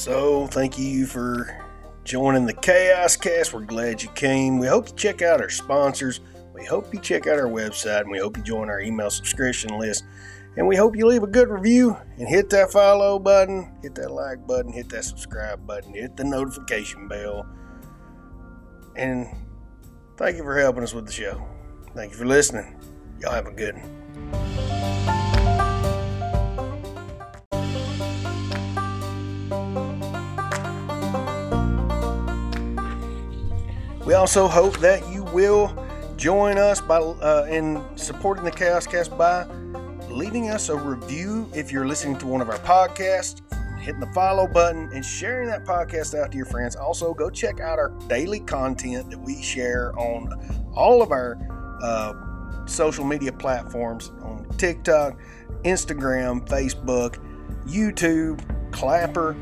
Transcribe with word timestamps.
So, 0.00 0.46
thank 0.46 0.78
you 0.78 1.04
for 1.04 1.54
joining 2.04 2.46
the 2.46 2.54
Chaos 2.54 3.18
Cast. 3.18 3.52
We're 3.52 3.66
glad 3.66 4.02
you 4.02 4.08
came. 4.12 4.58
We 4.58 4.66
hope 4.66 4.88
you 4.88 4.94
check 4.94 5.20
out 5.20 5.42
our 5.42 5.50
sponsors. 5.50 6.20
We 6.54 6.64
hope 6.64 6.94
you 6.94 7.00
check 7.00 7.26
out 7.26 7.38
our 7.38 7.50
website 7.50 8.00
and 8.00 8.10
we 8.10 8.16
hope 8.16 8.38
you 8.38 8.42
join 8.42 8.70
our 8.70 8.80
email 8.80 9.10
subscription 9.10 9.78
list. 9.78 10.04
And 10.56 10.66
we 10.66 10.74
hope 10.74 10.96
you 10.96 11.06
leave 11.06 11.22
a 11.22 11.26
good 11.26 11.50
review 11.50 11.98
and 12.16 12.26
hit 12.26 12.48
that 12.48 12.72
follow 12.72 13.18
button, 13.18 13.76
hit 13.82 13.94
that 13.96 14.10
like 14.10 14.46
button, 14.46 14.72
hit 14.72 14.88
that 14.88 15.04
subscribe 15.04 15.66
button, 15.66 15.92
hit 15.92 16.16
the 16.16 16.24
notification 16.24 17.06
bell. 17.06 17.46
And 18.96 19.26
thank 20.16 20.38
you 20.38 20.44
for 20.44 20.58
helping 20.58 20.82
us 20.82 20.94
with 20.94 21.04
the 21.04 21.12
show. 21.12 21.46
Thank 21.94 22.12
you 22.12 22.16
for 22.16 22.24
listening. 22.24 22.80
Y'all 23.20 23.32
have 23.32 23.46
a 23.46 23.52
good 23.52 23.74
one. 23.74 23.99
We 34.10 34.14
also 34.14 34.48
hope 34.48 34.76
that 34.78 35.08
you 35.08 35.22
will 35.22 35.72
join 36.16 36.58
us 36.58 36.80
by 36.80 36.98
uh, 36.98 37.46
in 37.48 37.80
supporting 37.96 38.42
the 38.44 38.50
Chaos 38.50 38.84
Cast 38.84 39.16
by 39.16 39.44
leaving 40.08 40.50
us 40.50 40.68
a 40.68 40.74
review 40.74 41.48
if 41.54 41.70
you're 41.70 41.86
listening 41.86 42.18
to 42.18 42.26
one 42.26 42.40
of 42.40 42.50
our 42.50 42.58
podcasts, 42.58 43.40
hitting 43.78 44.00
the 44.00 44.08
follow 44.12 44.48
button, 44.48 44.90
and 44.92 45.04
sharing 45.04 45.46
that 45.46 45.64
podcast 45.64 46.18
out 46.18 46.32
to 46.32 46.36
your 46.36 46.46
friends. 46.46 46.74
Also, 46.74 47.14
go 47.14 47.30
check 47.30 47.60
out 47.60 47.78
our 47.78 47.90
daily 48.08 48.40
content 48.40 49.10
that 49.10 49.20
we 49.20 49.40
share 49.40 49.96
on 49.96 50.32
all 50.74 51.02
of 51.02 51.12
our 51.12 51.38
uh, 51.80 52.66
social 52.66 53.04
media 53.04 53.30
platforms 53.30 54.08
on 54.22 54.44
TikTok, 54.58 55.20
Instagram, 55.62 56.44
Facebook, 56.48 57.24
YouTube, 57.64 58.42
Clapper, 58.72 59.36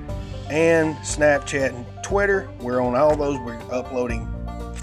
and 0.50 0.94
Snapchat 0.97 1.75
and 1.75 1.86
Twitter. 2.05 2.50
We're 2.60 2.82
on 2.82 2.97
all 2.97 3.16
those. 3.16 3.38
We're 3.38 3.56
uploading 3.72 4.28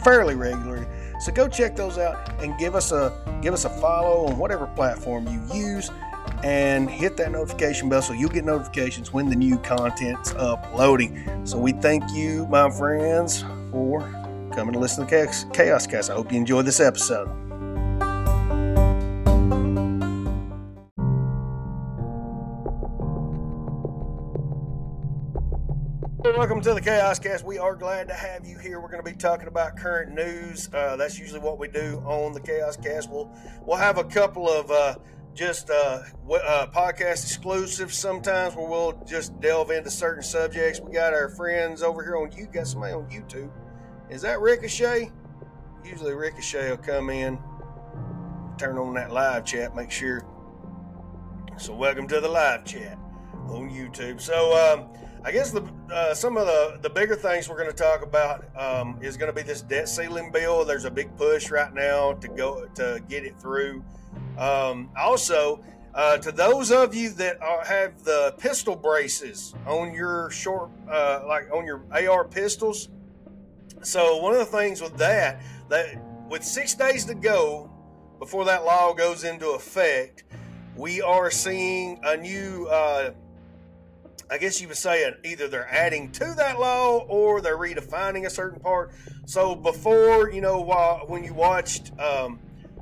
fairly 0.06 0.36
regularly. 0.36 0.86
So 1.20 1.32
go 1.32 1.48
check 1.48 1.76
those 1.76 1.98
out 1.98 2.32
and 2.42 2.58
give 2.60 2.76
us 2.76 2.92
a 2.92 3.12
give 3.42 3.54
us 3.54 3.66
a 3.66 3.70
follow 3.70 4.28
on 4.28 4.38
whatever 4.38 4.68
platform 4.68 5.28
you 5.28 5.42
use 5.54 5.90
and 6.44 6.90
hit 6.90 7.18
that 7.18 7.32
notification 7.32 7.90
bell 7.90 8.02
so 8.02 8.14
you'll 8.14 8.30
get 8.30 8.46
notifications 8.46 9.12
when 9.12 9.30
the 9.30 9.36
new 9.36 9.58
content's 9.58 10.34
uploading. 10.36 11.46
So 11.46 11.58
we 11.58 11.74
thank 11.74 12.04
you, 12.14 12.46
my 12.48 12.70
friends, 12.70 13.44
for 13.72 14.02
coming 14.54 14.74
to 14.74 14.80
listen 14.80 15.08
to 15.08 15.50
Chaos 15.54 15.88
Cast. 15.88 16.12
I 16.12 16.14
hope 16.14 16.32
you 16.32 16.38
enjoyed 16.38 16.66
this 16.66 16.80
episode. 16.80 17.45
Welcome 26.38 26.60
to 26.64 26.74
the 26.74 26.82
Chaos 26.82 27.18
Cast. 27.18 27.46
We 27.46 27.60
are 27.60 27.78
glad 27.78 28.10
to 28.10 28.14
have 28.14 28.46
you 28.46 28.60
here. 28.60 28.82
We're 28.82 28.90
going 28.90 29.04
to 29.04 29.10
be 29.10 29.16
talking 29.16 29.48
about 29.48 29.78
current 29.78 30.14
news. 30.14 30.70
Uh, 30.74 30.98
that's 30.98 31.18
usually 31.18 31.40
what 31.40 31.58
we 31.58 31.70
do 31.70 32.04
on 32.06 32.34
the 32.34 32.42
Chaos 32.42 32.76
Cast. 32.76 33.10
We'll 33.10 33.32
we'll 33.66 33.78
have 33.78 33.98
a 33.98 34.04
couple 34.04 34.50
of 34.50 34.70
uh, 34.70 34.96
just 35.34 35.70
uh, 35.70 36.02
uh, 36.30 36.68
podcast 36.76 37.24
exclusives 37.24 37.98
sometimes 37.98 38.54
where 38.54 38.68
we'll 38.68 39.02
just 39.08 39.40
delve 39.40 39.72
into 39.72 39.90
certain 39.90 40.22
subjects. 40.22 40.82
We 40.82 40.92
got 40.92 41.14
our 41.14 41.30
friends 41.30 41.82
over 41.82 42.04
here 42.04 42.18
on 42.18 42.30
you. 42.34 42.48
Got 42.48 42.68
somebody 42.68 42.92
on 42.92 43.06
YouTube. 43.10 43.50
Is 44.10 44.22
that 44.24 44.42
Ricochet? 44.42 45.10
Usually 45.86 46.14
Ricochet 46.14 46.70
will 46.70 46.78
come 46.78 47.10
in, 47.10 47.40
turn 48.58 48.78
on 48.78 48.94
that 48.96 49.14
live 49.14 49.46
chat, 49.46 49.74
make 49.74 49.90
sure. 49.90 50.22
So 51.58 51.74
welcome 51.74 52.10
to 52.10 52.20
the 52.20 52.28
live 52.28 52.66
chat 52.66 53.00
on 53.48 53.70
YouTube. 53.70 54.20
So. 54.20 54.54
Um, 54.54 55.05
I 55.26 55.32
guess 55.32 55.50
the 55.50 55.68
uh, 55.92 56.14
some 56.14 56.38
of 56.38 56.46
the, 56.46 56.78
the 56.84 56.90
bigger 56.90 57.16
things 57.16 57.50
we're 57.50 57.58
going 57.58 57.72
to 57.72 57.76
talk 57.76 58.04
about 58.04 58.46
um, 58.56 59.00
is 59.02 59.18
going 59.18 59.34
to 59.34 59.36
be 59.36 59.42
this 59.42 59.64
debt 59.64 59.90
ceiling 59.90 60.32
bill. 60.32 60.64
There's 60.64 60.86
a 60.86 60.92
big 60.92 61.18
push 61.18 61.50
right 61.50 61.74
now 61.74 62.14
to 62.14 62.28
go 62.28 62.68
to 62.76 63.02
get 63.10 63.26
it 63.26 63.42
through. 63.42 63.84
Um, 64.38 64.92
also, 64.96 65.64
uh, 65.96 66.18
to 66.18 66.32
those 66.32 66.72
of 66.72 66.94
you 66.94 67.10
that 67.14 67.42
are, 67.42 67.66
have 67.66 68.04
the 68.04 68.36
pistol 68.38 68.76
braces 68.76 69.56
on 69.66 69.96
your 69.96 70.30
short, 70.30 70.70
uh, 70.88 71.24
like 71.28 71.52
on 71.52 71.66
your 71.66 71.84
AR 71.92 72.24
pistols. 72.26 72.90
So 73.82 74.18
one 74.18 74.34
of 74.34 74.40
the 74.40 74.46
things 74.46 74.80
with 74.80 74.96
that, 74.98 75.42
that 75.70 76.00
with 76.30 76.44
six 76.44 76.76
days 76.76 77.04
to 77.06 77.16
go 77.16 77.72
before 78.20 78.46
that 78.46 78.64
law 78.64 78.94
goes 78.94 79.24
into 79.24 79.50
effect, 79.52 80.24
we 80.76 81.02
are 81.02 81.32
seeing 81.32 82.00
a 82.04 82.16
new 82.16 82.68
uh, 82.68 83.12
I 84.30 84.38
guess 84.38 84.60
you 84.60 84.68
would 84.68 84.78
say 84.78 85.14
either 85.24 85.48
they're 85.48 85.72
adding 85.72 86.12
to 86.14 86.34
that 86.38 86.60
law 86.60 87.00
or 87.08 87.42
they're 87.42 87.58
redefining 87.58 88.26
a 88.26 88.30
certain 88.30 88.60
part. 88.60 88.92
So 89.26 89.56
before, 89.56 90.32
you 90.32 90.42
know, 90.42 90.62
when 91.08 91.24
you 91.24 91.34
watched 91.34 91.92
um, 92.00 92.40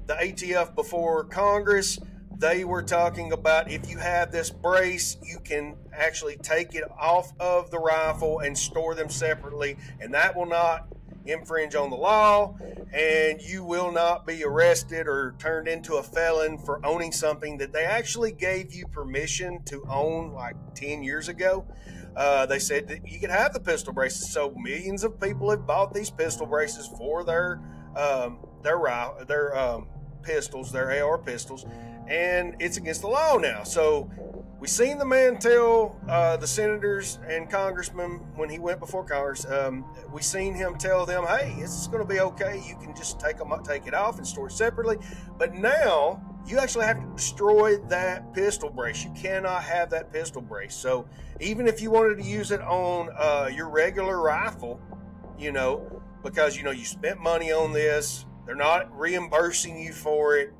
the 0.07 0.13
ATF 0.13 0.73
before 0.73 1.25
Congress, 1.25 1.99
they 2.37 2.63
were 2.63 2.81
talking 2.81 3.31
about 3.31 3.71
if 3.71 3.89
you 3.89 3.97
have 3.97 4.31
this 4.31 4.49
brace, 4.49 5.17
you 5.23 5.39
can 5.39 5.75
actually 5.93 6.37
take 6.37 6.75
it 6.75 6.83
off 6.99 7.31
of 7.39 7.71
the 7.71 7.79
rifle 7.79 8.39
and 8.39 8.57
store 8.57 8.95
them 8.95 9.09
separately, 9.09 9.77
and 9.99 10.13
that 10.13 10.35
will 10.35 10.45
not 10.45 10.87
infringe 11.25 11.75
on 11.75 11.89
the 11.89 11.95
law, 11.95 12.55
and 12.93 13.41
you 13.41 13.63
will 13.63 13.91
not 13.91 14.25
be 14.25 14.43
arrested 14.43 15.07
or 15.07 15.35
turned 15.39 15.67
into 15.67 15.95
a 15.95 16.03
felon 16.03 16.57
for 16.57 16.85
owning 16.85 17.11
something 17.11 17.57
that 17.57 17.73
they 17.73 17.85
actually 17.85 18.31
gave 18.31 18.73
you 18.73 18.85
permission 18.87 19.63
to 19.65 19.83
own 19.89 20.33
like 20.33 20.55
10 20.75 21.03
years 21.03 21.29
ago. 21.29 21.65
Uh, 22.15 22.45
they 22.45 22.59
said 22.59 22.87
that 22.87 23.07
you 23.07 23.19
could 23.19 23.31
have 23.31 23.53
the 23.53 23.59
pistol 23.59 23.93
braces. 23.93 24.31
So 24.31 24.53
millions 24.55 25.03
of 25.03 25.19
people 25.19 25.49
have 25.49 25.65
bought 25.65 25.93
these 25.93 26.09
pistol 26.09 26.45
braces 26.45 26.87
for 26.97 27.23
their 27.23 27.59
um, 27.95 28.39
their 28.61 28.79
their 29.27 29.57
um, 29.57 29.87
pistols, 30.21 30.71
their 30.71 31.03
AR 31.03 31.17
pistols, 31.17 31.65
and 32.07 32.55
it's 32.59 32.77
against 32.77 33.01
the 33.01 33.07
law 33.07 33.37
now. 33.37 33.63
So 33.63 34.09
we 34.63 34.69
seen 34.69 34.97
the 34.97 35.03
man 35.03 35.37
tell 35.39 35.93
uh, 36.07 36.37
the 36.37 36.47
senators 36.47 37.19
and 37.27 37.49
congressmen 37.49 38.11
when 38.37 38.49
he 38.49 38.59
went 38.59 38.79
before 38.79 39.03
Congress. 39.03 39.45
Um, 39.45 39.83
we 40.13 40.21
seen 40.21 40.53
him 40.53 40.77
tell 40.77 41.05
them, 41.05 41.25
"Hey, 41.25 41.53
it's 41.57 41.87
going 41.87 41.99
to 41.99 42.07
be 42.07 42.21
okay. 42.21 42.63
You 42.65 42.77
can 42.77 42.95
just 42.95 43.19
take 43.19 43.37
them, 43.39 43.51
take 43.65 43.87
it 43.87 43.93
off 43.93 44.19
and 44.19 44.25
store 44.25 44.47
it 44.47 44.53
separately." 44.53 44.99
But 45.37 45.53
now 45.53 46.21
you 46.47 46.59
actually 46.59 46.85
have 46.85 47.01
to 47.01 47.05
destroy 47.13 47.75
that 47.89 48.33
pistol 48.33 48.69
brace. 48.69 49.03
You 49.03 49.11
cannot 49.11 49.63
have 49.63 49.89
that 49.89 50.13
pistol 50.13 50.41
brace. 50.41 50.75
So 50.75 51.09
even 51.41 51.67
if 51.67 51.81
you 51.81 51.91
wanted 51.91 52.19
to 52.19 52.23
use 52.23 52.51
it 52.51 52.61
on 52.61 53.09
uh, 53.17 53.49
your 53.53 53.67
regular 53.67 54.21
rifle, 54.21 54.79
you 55.37 55.51
know, 55.51 56.01
because 56.23 56.55
you 56.55 56.63
know 56.63 56.71
you 56.71 56.85
spent 56.85 57.19
money 57.19 57.51
on 57.51 57.73
this, 57.73 58.25
they're 58.45 58.55
not 58.55 58.97
reimbursing 58.97 59.77
you 59.77 59.91
for 59.91 60.37
it. 60.37 60.53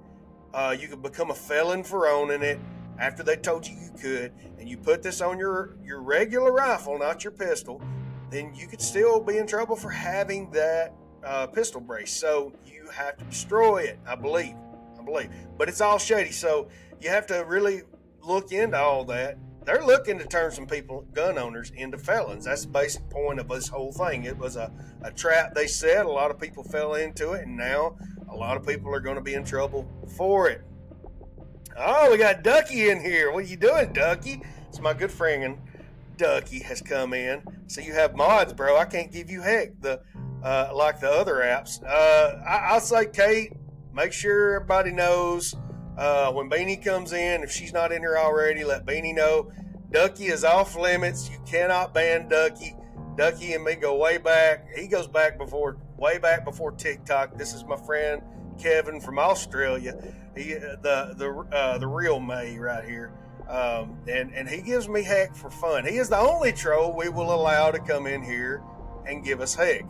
Uh, 0.53 0.75
you 0.77 0.89
could 0.89 1.01
become 1.01 1.31
a 1.31 1.35
felon 1.35 1.85
for 1.85 2.09
owning 2.09 2.43
it 2.43 2.59
after 3.03 3.21
they 3.21 3.35
told 3.35 3.67
you 3.67 3.75
you 3.75 3.91
could, 4.01 4.31
and 4.57 4.69
you 4.69 4.77
put 4.77 5.03
this 5.03 5.19
on 5.19 5.37
your, 5.37 5.75
your 5.83 6.01
regular 6.01 6.53
rifle, 6.53 6.97
not 6.97 7.21
your 7.21 7.33
pistol, 7.33 7.81
then 8.29 8.55
you 8.55 8.65
could 8.65 8.79
still 8.81 9.19
be 9.19 9.37
in 9.37 9.45
trouble 9.45 9.75
for 9.75 9.89
having 9.89 10.49
that 10.51 10.93
uh, 11.25 11.45
pistol 11.47 11.81
brace. 11.81 12.13
So 12.13 12.53
you 12.65 12.89
have 12.93 13.17
to 13.17 13.25
destroy 13.25 13.79
it, 13.79 13.99
I 14.07 14.15
believe. 14.15 14.55
I 14.97 15.03
believe. 15.03 15.29
But 15.57 15.67
it's 15.67 15.81
all 15.81 15.99
shady. 15.99 16.31
So 16.31 16.69
you 17.01 17.09
have 17.09 17.27
to 17.27 17.43
really 17.45 17.81
look 18.21 18.53
into 18.53 18.77
all 18.77 19.03
that. 19.05 19.37
They're 19.65 19.85
looking 19.85 20.17
to 20.19 20.25
turn 20.25 20.51
some 20.51 20.65
people, 20.65 21.05
gun 21.13 21.37
owners, 21.37 21.71
into 21.75 21.97
felons. 21.97 22.45
That's 22.45 22.63
the 22.63 22.69
basic 22.69 23.09
point 23.09 23.39
of 23.39 23.49
this 23.49 23.67
whole 23.67 23.91
thing. 23.91 24.23
It 24.23 24.37
was 24.37 24.55
a, 24.55 24.71
a 25.03 25.11
trap 25.11 25.53
they 25.53 25.67
set. 25.67 26.05
A 26.05 26.11
lot 26.11 26.31
of 26.31 26.39
people 26.39 26.63
fell 26.63 26.95
into 26.95 27.33
it, 27.33 27.47
and 27.47 27.57
now 27.57 27.97
a 28.29 28.35
lot 28.35 28.55
of 28.55 28.65
people 28.65 28.93
are 28.95 29.01
going 29.01 29.15
to 29.15 29.21
be 29.21 29.33
in 29.33 29.43
trouble 29.43 29.87
for 30.17 30.49
it. 30.49 30.63
Oh, 31.77 32.11
we 32.11 32.17
got 32.17 32.43
Ducky 32.43 32.89
in 32.89 33.01
here. 33.01 33.31
What 33.31 33.45
are 33.45 33.47
you 33.47 33.57
doing, 33.57 33.93
Ducky? 33.93 34.41
It's 34.69 34.79
my 34.79 34.93
good 34.93 35.11
friend 35.11 35.43
and 35.43 35.57
Ducky 36.17 36.59
has 36.59 36.81
come 36.81 37.13
in. 37.13 37.41
So 37.67 37.81
you 37.81 37.93
have 37.93 38.15
mods, 38.15 38.53
bro. 38.53 38.77
I 38.77 38.85
can't 38.85 39.11
give 39.11 39.29
you 39.29 39.41
heck 39.41 39.79
the 39.81 40.01
uh, 40.43 40.71
like 40.73 40.99
the 40.99 41.09
other 41.09 41.35
apps. 41.35 41.83
Uh, 41.83 42.41
I, 42.45 42.73
will 42.73 42.81
say, 42.81 43.07
Kate, 43.07 43.53
make 43.93 44.11
sure 44.11 44.57
everybody 44.57 44.91
knows 44.91 45.55
uh, 45.97 46.31
when 46.31 46.49
Beanie 46.49 46.83
comes 46.83 47.13
in. 47.13 47.43
If 47.43 47.51
she's 47.51 47.73
not 47.73 47.91
in 47.91 48.01
here 48.01 48.17
already, 48.17 48.63
let 48.63 48.85
Beanie 48.85 49.15
know. 49.15 49.51
Ducky 49.91 50.25
is 50.25 50.43
off 50.43 50.75
limits. 50.75 51.29
You 51.29 51.39
cannot 51.45 51.93
ban 51.93 52.27
Ducky. 52.27 52.75
Ducky 53.15 53.53
and 53.53 53.63
me 53.63 53.75
go 53.75 53.95
way 53.95 54.17
back. 54.17 54.67
He 54.75 54.87
goes 54.87 55.07
back 55.07 55.37
before, 55.37 55.77
way 55.97 56.17
back 56.17 56.45
before 56.45 56.71
TikTok. 56.71 57.37
This 57.37 57.53
is 57.53 57.63
my 57.63 57.77
friend 57.77 58.21
Kevin 58.53 58.99
from 58.99 59.19
Australia. 59.19 59.95
He 60.35 60.53
the 60.53 61.13
the 61.15 61.55
uh, 61.55 61.77
the 61.77 61.87
real 61.87 62.19
May 62.19 62.57
right 62.57 62.83
here. 62.83 63.11
Um, 63.47 63.97
and 64.07 64.33
and 64.33 64.47
he 64.47 64.61
gives 64.61 64.87
me 64.87 65.03
heck 65.03 65.35
for 65.35 65.49
fun. 65.49 65.85
He 65.85 65.97
is 65.97 66.09
the 66.09 66.17
only 66.17 66.53
troll 66.53 66.95
we 66.95 67.09
will 67.09 67.33
allow 67.33 67.71
to 67.71 67.79
come 67.79 68.07
in 68.07 68.23
here 68.23 68.63
and 69.05 69.23
give 69.23 69.41
us 69.41 69.53
heck. 69.53 69.83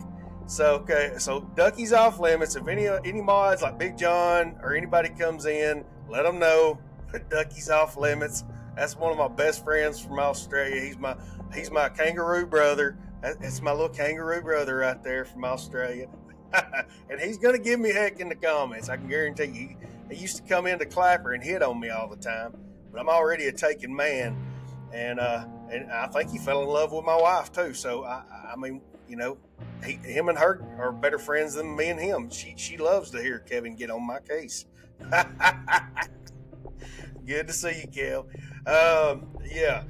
So 0.46 0.74
okay, 0.76 1.14
so 1.18 1.40
Ducky's 1.54 1.92
off 1.92 2.18
limits. 2.18 2.56
If 2.56 2.68
any 2.68 2.86
any 2.86 3.22
mods 3.22 3.62
like 3.62 3.78
Big 3.78 3.96
John 3.96 4.58
or 4.62 4.74
anybody 4.74 5.08
comes 5.08 5.46
in, 5.46 5.84
let 6.08 6.24
them 6.24 6.38
know 6.38 6.78
Ducky's 7.30 7.70
off 7.70 7.96
limits. 7.96 8.44
That's 8.76 8.96
one 8.96 9.12
of 9.12 9.18
my 9.18 9.28
best 9.28 9.64
friends 9.64 10.00
from 10.00 10.18
Australia. 10.18 10.80
He's 10.80 10.98
my 10.98 11.16
he's 11.54 11.70
my 11.70 11.88
kangaroo 11.88 12.46
brother. 12.46 12.98
That's 13.22 13.62
my 13.62 13.70
little 13.72 13.88
kangaroo 13.88 14.42
brother 14.42 14.78
right 14.78 15.02
there 15.02 15.24
from 15.24 15.44
Australia. 15.44 16.08
and 17.10 17.20
he's 17.20 17.38
gonna 17.38 17.58
give 17.58 17.80
me 17.80 17.92
heck 17.92 18.20
in 18.20 18.28
the 18.28 18.34
comments. 18.34 18.88
I 18.88 18.96
can 18.96 19.08
guarantee 19.08 19.44
you. 19.44 19.76
He 20.10 20.20
used 20.20 20.36
to 20.36 20.42
come 20.42 20.66
into 20.66 20.84
Clapper 20.86 21.32
and 21.32 21.42
hit 21.42 21.62
on 21.62 21.80
me 21.80 21.88
all 21.90 22.08
the 22.08 22.16
time, 22.16 22.54
but 22.92 23.00
I'm 23.00 23.08
already 23.08 23.46
a 23.46 23.52
taken 23.52 23.94
man, 23.94 24.36
and 24.92 25.18
uh, 25.18 25.46
and 25.70 25.90
I 25.90 26.06
think 26.08 26.30
he 26.30 26.38
fell 26.38 26.62
in 26.62 26.68
love 26.68 26.92
with 26.92 27.04
my 27.04 27.16
wife 27.16 27.52
too. 27.52 27.74
So 27.74 28.04
I, 28.04 28.22
I 28.52 28.56
mean, 28.56 28.80
you 29.08 29.16
know, 29.16 29.38
he, 29.84 29.94
him 29.94 30.28
and 30.28 30.38
her 30.38 30.60
are 30.78 30.92
better 30.92 31.18
friends 31.18 31.54
than 31.54 31.74
me 31.74 31.88
and 31.88 32.00
him. 32.00 32.30
She 32.30 32.54
she 32.56 32.76
loves 32.76 33.10
to 33.10 33.22
hear 33.22 33.38
Kevin 33.40 33.76
get 33.76 33.90
on 33.90 34.06
my 34.06 34.20
case. 34.20 34.66
Good 37.26 37.46
to 37.46 37.52
see 37.52 37.82
you, 37.82 37.88
Kel. 37.88 38.26
Um, 38.66 39.28
yeah, 39.44 39.84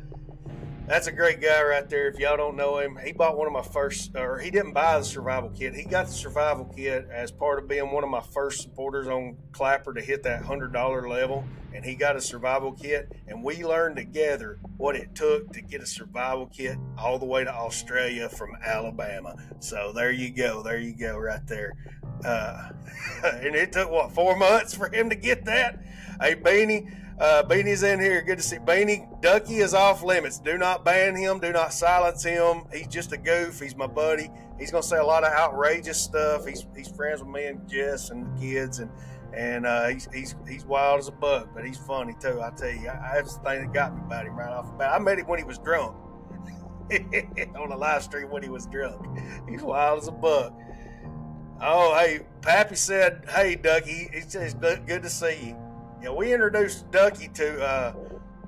that's 0.86 1.06
a 1.06 1.12
great 1.12 1.40
guy 1.40 1.62
right 1.62 1.88
there. 1.88 2.08
If 2.08 2.18
y'all 2.18 2.36
don't 2.36 2.56
know 2.56 2.78
him, 2.78 2.98
he 3.02 3.12
bought 3.12 3.38
one 3.38 3.46
of 3.46 3.52
my 3.52 3.62
first, 3.62 4.14
or 4.14 4.38
he 4.38 4.50
didn't 4.50 4.74
buy 4.74 4.98
the 4.98 5.04
survival 5.04 5.48
kit. 5.48 5.74
He 5.74 5.84
got 5.84 6.06
the 6.06 6.12
survival 6.12 6.66
kit 6.76 7.08
as 7.10 7.30
part 7.30 7.58
of 7.58 7.68
being 7.68 7.90
one 7.90 8.04
of 8.04 8.10
my 8.10 8.20
first 8.20 8.60
supporters 8.60 9.08
on 9.08 9.36
Clapper 9.52 9.94
to 9.94 10.02
hit 10.02 10.22
that 10.24 10.42
hundred 10.42 10.74
dollar 10.74 11.08
level, 11.08 11.44
and 11.72 11.84
he 11.84 11.94
got 11.94 12.16
a 12.16 12.20
survival 12.20 12.72
kit. 12.72 13.10
And 13.26 13.42
we 13.42 13.64
learned 13.64 13.96
together 13.96 14.58
what 14.76 14.94
it 14.94 15.14
took 15.14 15.52
to 15.54 15.62
get 15.62 15.80
a 15.80 15.86
survival 15.86 16.46
kit 16.46 16.76
all 16.98 17.18
the 17.18 17.26
way 17.26 17.44
to 17.44 17.52
Australia 17.52 18.28
from 18.28 18.50
Alabama. 18.62 19.36
So 19.60 19.92
there 19.94 20.12
you 20.12 20.30
go, 20.30 20.62
there 20.62 20.78
you 20.78 20.94
go, 20.94 21.16
right 21.16 21.46
there. 21.46 21.72
Uh, 22.24 22.70
and 23.24 23.54
it 23.54 23.72
took 23.72 23.90
what 23.90 24.12
four 24.12 24.36
months 24.36 24.74
for 24.74 24.94
him 24.94 25.08
to 25.08 25.16
get 25.16 25.46
that. 25.46 25.82
Hey, 26.20 26.34
Beanie 26.34 27.03
uh, 27.18 27.42
Beanie's 27.44 27.82
in 27.82 28.00
here. 28.00 28.22
Good 28.22 28.38
to 28.38 28.42
see 28.42 28.56
Beanie. 28.56 29.20
Ducky 29.20 29.56
is 29.56 29.72
off 29.72 30.02
limits. 30.02 30.38
Do 30.38 30.58
not 30.58 30.84
ban 30.84 31.14
him. 31.14 31.38
Do 31.38 31.52
not 31.52 31.72
silence 31.72 32.24
him. 32.24 32.64
He's 32.72 32.88
just 32.88 33.12
a 33.12 33.16
goof. 33.16 33.60
He's 33.60 33.76
my 33.76 33.86
buddy. 33.86 34.30
He's 34.58 34.70
gonna 34.70 34.82
say 34.82 34.98
a 34.98 35.04
lot 35.04 35.24
of 35.24 35.32
outrageous 35.32 36.00
stuff. 36.00 36.46
He's 36.46 36.66
he's 36.76 36.88
friends 36.88 37.20
with 37.20 37.30
me 37.30 37.46
and 37.46 37.68
Jess 37.68 38.10
and 38.10 38.26
the 38.26 38.40
kids, 38.40 38.80
and 38.80 38.90
and 39.32 39.64
uh, 39.64 39.88
he's 39.88 40.08
he's 40.12 40.34
he's 40.48 40.64
wild 40.64 40.98
as 40.98 41.08
a 41.08 41.12
bug, 41.12 41.50
but 41.54 41.64
he's 41.64 41.78
funny 41.78 42.14
too. 42.20 42.40
I 42.42 42.50
tell 42.50 42.70
you, 42.70 42.88
I, 42.88 43.12
that's 43.16 43.36
the 43.36 43.44
thing 43.44 43.60
that 43.62 43.72
got 43.72 43.94
me 43.94 44.02
about 44.04 44.26
him 44.26 44.36
right 44.36 44.50
off 44.50 44.66
the 44.66 44.72
bat. 44.72 44.92
I 44.92 44.98
met 44.98 45.18
him 45.18 45.26
when 45.26 45.38
he 45.38 45.44
was 45.44 45.58
drunk 45.58 45.96
on 47.56 47.72
a 47.72 47.76
live 47.76 48.02
stream 48.02 48.30
when 48.30 48.42
he 48.42 48.48
was 48.48 48.66
drunk. 48.66 49.06
He's 49.48 49.62
wild 49.62 50.00
as 50.00 50.08
a 50.08 50.12
bug. 50.12 50.52
Oh, 51.60 51.96
hey, 51.96 52.26
Pappy 52.42 52.74
said, 52.74 53.24
"Hey, 53.28 53.54
Ducky." 53.54 54.08
it's 54.12 54.32
says, 54.32 54.54
"Good 54.54 55.02
to 55.02 55.08
see 55.08 55.48
you." 55.48 55.63
Yeah, 56.04 56.10
we 56.10 56.34
introduced 56.34 56.90
Ducky 56.90 57.28
to 57.28 57.64
uh, 57.64 57.94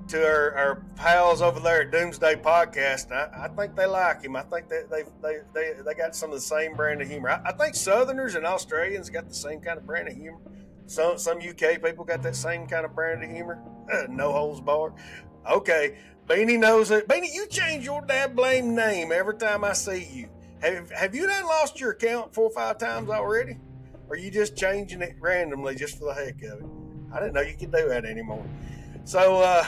to 0.09 0.23
our, 0.23 0.53
our, 0.53 0.75
pals 0.95 1.41
over 1.41 1.59
there 1.59 1.81
at 1.81 1.91
Doomsday 1.91 2.35
Podcast. 2.35 3.11
I, 3.11 3.45
I, 3.45 3.47
think 3.47 3.75
they 3.75 3.87
like 3.87 4.21
him. 4.21 4.35
I 4.35 4.43
think 4.43 4.69
that 4.69 4.91
they, 4.91 5.01
they 5.23 5.39
they 5.55 5.73
they 5.83 5.93
got 5.95 6.15
some 6.15 6.29
of 6.29 6.35
the 6.35 6.41
same 6.41 6.75
brand 6.75 7.01
of 7.01 7.09
humor. 7.09 7.29
I, 7.29 7.49
I, 7.49 7.51
think 7.53 7.73
Southerners 7.73 8.35
and 8.35 8.45
Australians 8.45 9.09
got 9.09 9.27
the 9.27 9.33
same 9.33 9.59
kind 9.59 9.79
of 9.79 9.87
brand 9.87 10.07
of 10.07 10.13
humor. 10.13 10.37
Some 10.85 11.17
some 11.17 11.39
UK 11.39 11.81
people 11.83 12.05
got 12.05 12.21
that 12.21 12.35
same 12.35 12.67
kind 12.67 12.85
of 12.85 12.93
brand 12.93 13.23
of 13.23 13.31
humor. 13.31 13.59
no 14.07 14.31
holes 14.31 14.61
barred. 14.61 14.93
Okay, 15.49 15.97
Beanie 16.27 16.59
knows 16.59 16.91
it. 16.91 17.07
Beanie, 17.07 17.33
you 17.33 17.47
change 17.47 17.85
your 17.85 18.03
dad 18.03 18.35
blame 18.35 18.75
name 18.75 19.11
every 19.11 19.35
time 19.35 19.63
I 19.63 19.73
see 19.73 20.07
you. 20.13 20.29
Have 20.61 20.91
have 20.91 21.15
you 21.15 21.25
done 21.25 21.45
lost 21.45 21.79
your 21.79 21.89
account 21.93 22.35
four 22.35 22.43
or 22.43 22.53
five 22.53 22.77
times 22.77 23.09
already? 23.09 23.57
Or 24.09 24.13
are 24.13 24.19
you 24.19 24.29
just 24.29 24.55
changing 24.55 25.01
it 25.01 25.15
randomly 25.19 25.73
just 25.73 25.97
for 25.97 26.05
the 26.05 26.13
heck 26.13 26.43
of 26.43 26.59
it? 26.59 26.76
I 27.11 27.19
didn't 27.19 27.33
know 27.33 27.41
you 27.41 27.55
could 27.55 27.71
do 27.71 27.87
that 27.87 28.05
anymore. 28.05 28.45
So 29.03 29.41
uh, 29.41 29.65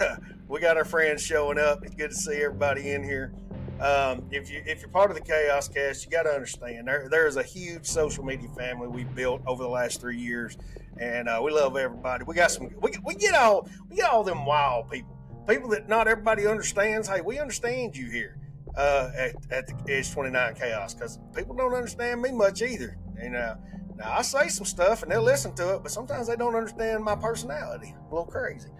we 0.48 0.60
got 0.60 0.76
our 0.76 0.84
friends 0.84 1.22
showing 1.22 1.58
up. 1.58 1.84
It's 1.84 1.94
good 1.94 2.10
to 2.10 2.16
see 2.16 2.42
everybody 2.42 2.90
in 2.90 3.02
here. 3.04 3.32
Um, 3.80 4.24
if 4.30 4.50
you 4.50 4.62
if 4.66 4.80
you're 4.80 4.90
part 4.90 5.10
of 5.10 5.16
the 5.16 5.22
Chaos 5.22 5.68
Cast, 5.68 6.04
you 6.04 6.10
got 6.10 6.24
to 6.24 6.30
understand 6.30 6.86
there 6.86 7.08
there 7.08 7.26
is 7.26 7.36
a 7.36 7.42
huge 7.42 7.86
social 7.86 8.22
media 8.22 8.48
family 8.50 8.88
we've 8.88 9.14
built 9.14 9.40
over 9.46 9.62
the 9.62 9.68
last 9.70 10.02
three 10.02 10.18
years, 10.18 10.58
and 10.98 11.30
uh, 11.30 11.40
we 11.42 11.50
love 11.50 11.78
everybody. 11.78 12.24
We 12.24 12.34
got 12.34 12.50
some 12.50 12.68
we, 12.82 12.92
we 13.06 13.14
get 13.14 13.34
all 13.34 13.66
we 13.88 13.96
get 13.96 14.10
all 14.10 14.22
them 14.22 14.44
wild 14.44 14.90
people, 14.90 15.16
people 15.48 15.70
that 15.70 15.88
not 15.88 16.08
everybody 16.08 16.46
understands. 16.46 17.08
Hey, 17.08 17.22
we 17.22 17.38
understand 17.38 17.96
you 17.96 18.10
here 18.10 18.36
uh, 18.76 19.10
at 19.16 19.34
at 19.50 19.66
the 19.66 19.92
Edge 19.92 20.12
29 20.12 20.56
Chaos 20.56 20.92
because 20.92 21.18
people 21.34 21.54
don't 21.54 21.72
understand 21.72 22.20
me 22.20 22.32
much 22.32 22.60
either. 22.60 22.98
You 23.22 23.30
know, 23.30 23.56
now 24.00 24.12
I 24.12 24.22
say 24.22 24.48
some 24.48 24.64
stuff 24.64 25.02
and 25.02 25.12
they'll 25.12 25.22
listen 25.22 25.54
to 25.56 25.74
it, 25.74 25.82
but 25.82 25.92
sometimes 25.92 26.26
they 26.26 26.36
don't 26.36 26.54
understand 26.54 27.04
my 27.04 27.14
personality. 27.14 27.94
A 27.98 28.14
little 28.14 28.26
crazy, 28.26 28.70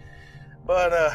but 0.66 0.92
uh, 0.92 1.14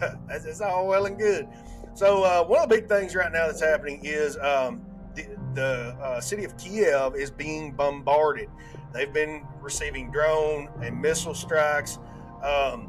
it's 0.30 0.60
all 0.60 0.86
well 0.86 1.06
and 1.06 1.18
good. 1.18 1.48
So 1.94 2.22
uh, 2.22 2.44
one 2.44 2.62
of 2.62 2.68
the 2.68 2.76
big 2.76 2.88
things 2.88 3.14
right 3.14 3.32
now 3.32 3.46
that's 3.46 3.60
happening 3.60 4.00
is 4.04 4.38
um, 4.38 4.82
the, 5.14 5.26
the 5.54 5.96
uh, 6.00 6.20
city 6.20 6.44
of 6.44 6.56
Kiev 6.56 7.16
is 7.16 7.30
being 7.30 7.72
bombarded. 7.72 8.48
They've 8.92 9.12
been 9.12 9.44
receiving 9.60 10.10
drone 10.12 10.68
and 10.80 11.00
missile 11.00 11.34
strikes. 11.34 11.98
Um, 12.42 12.88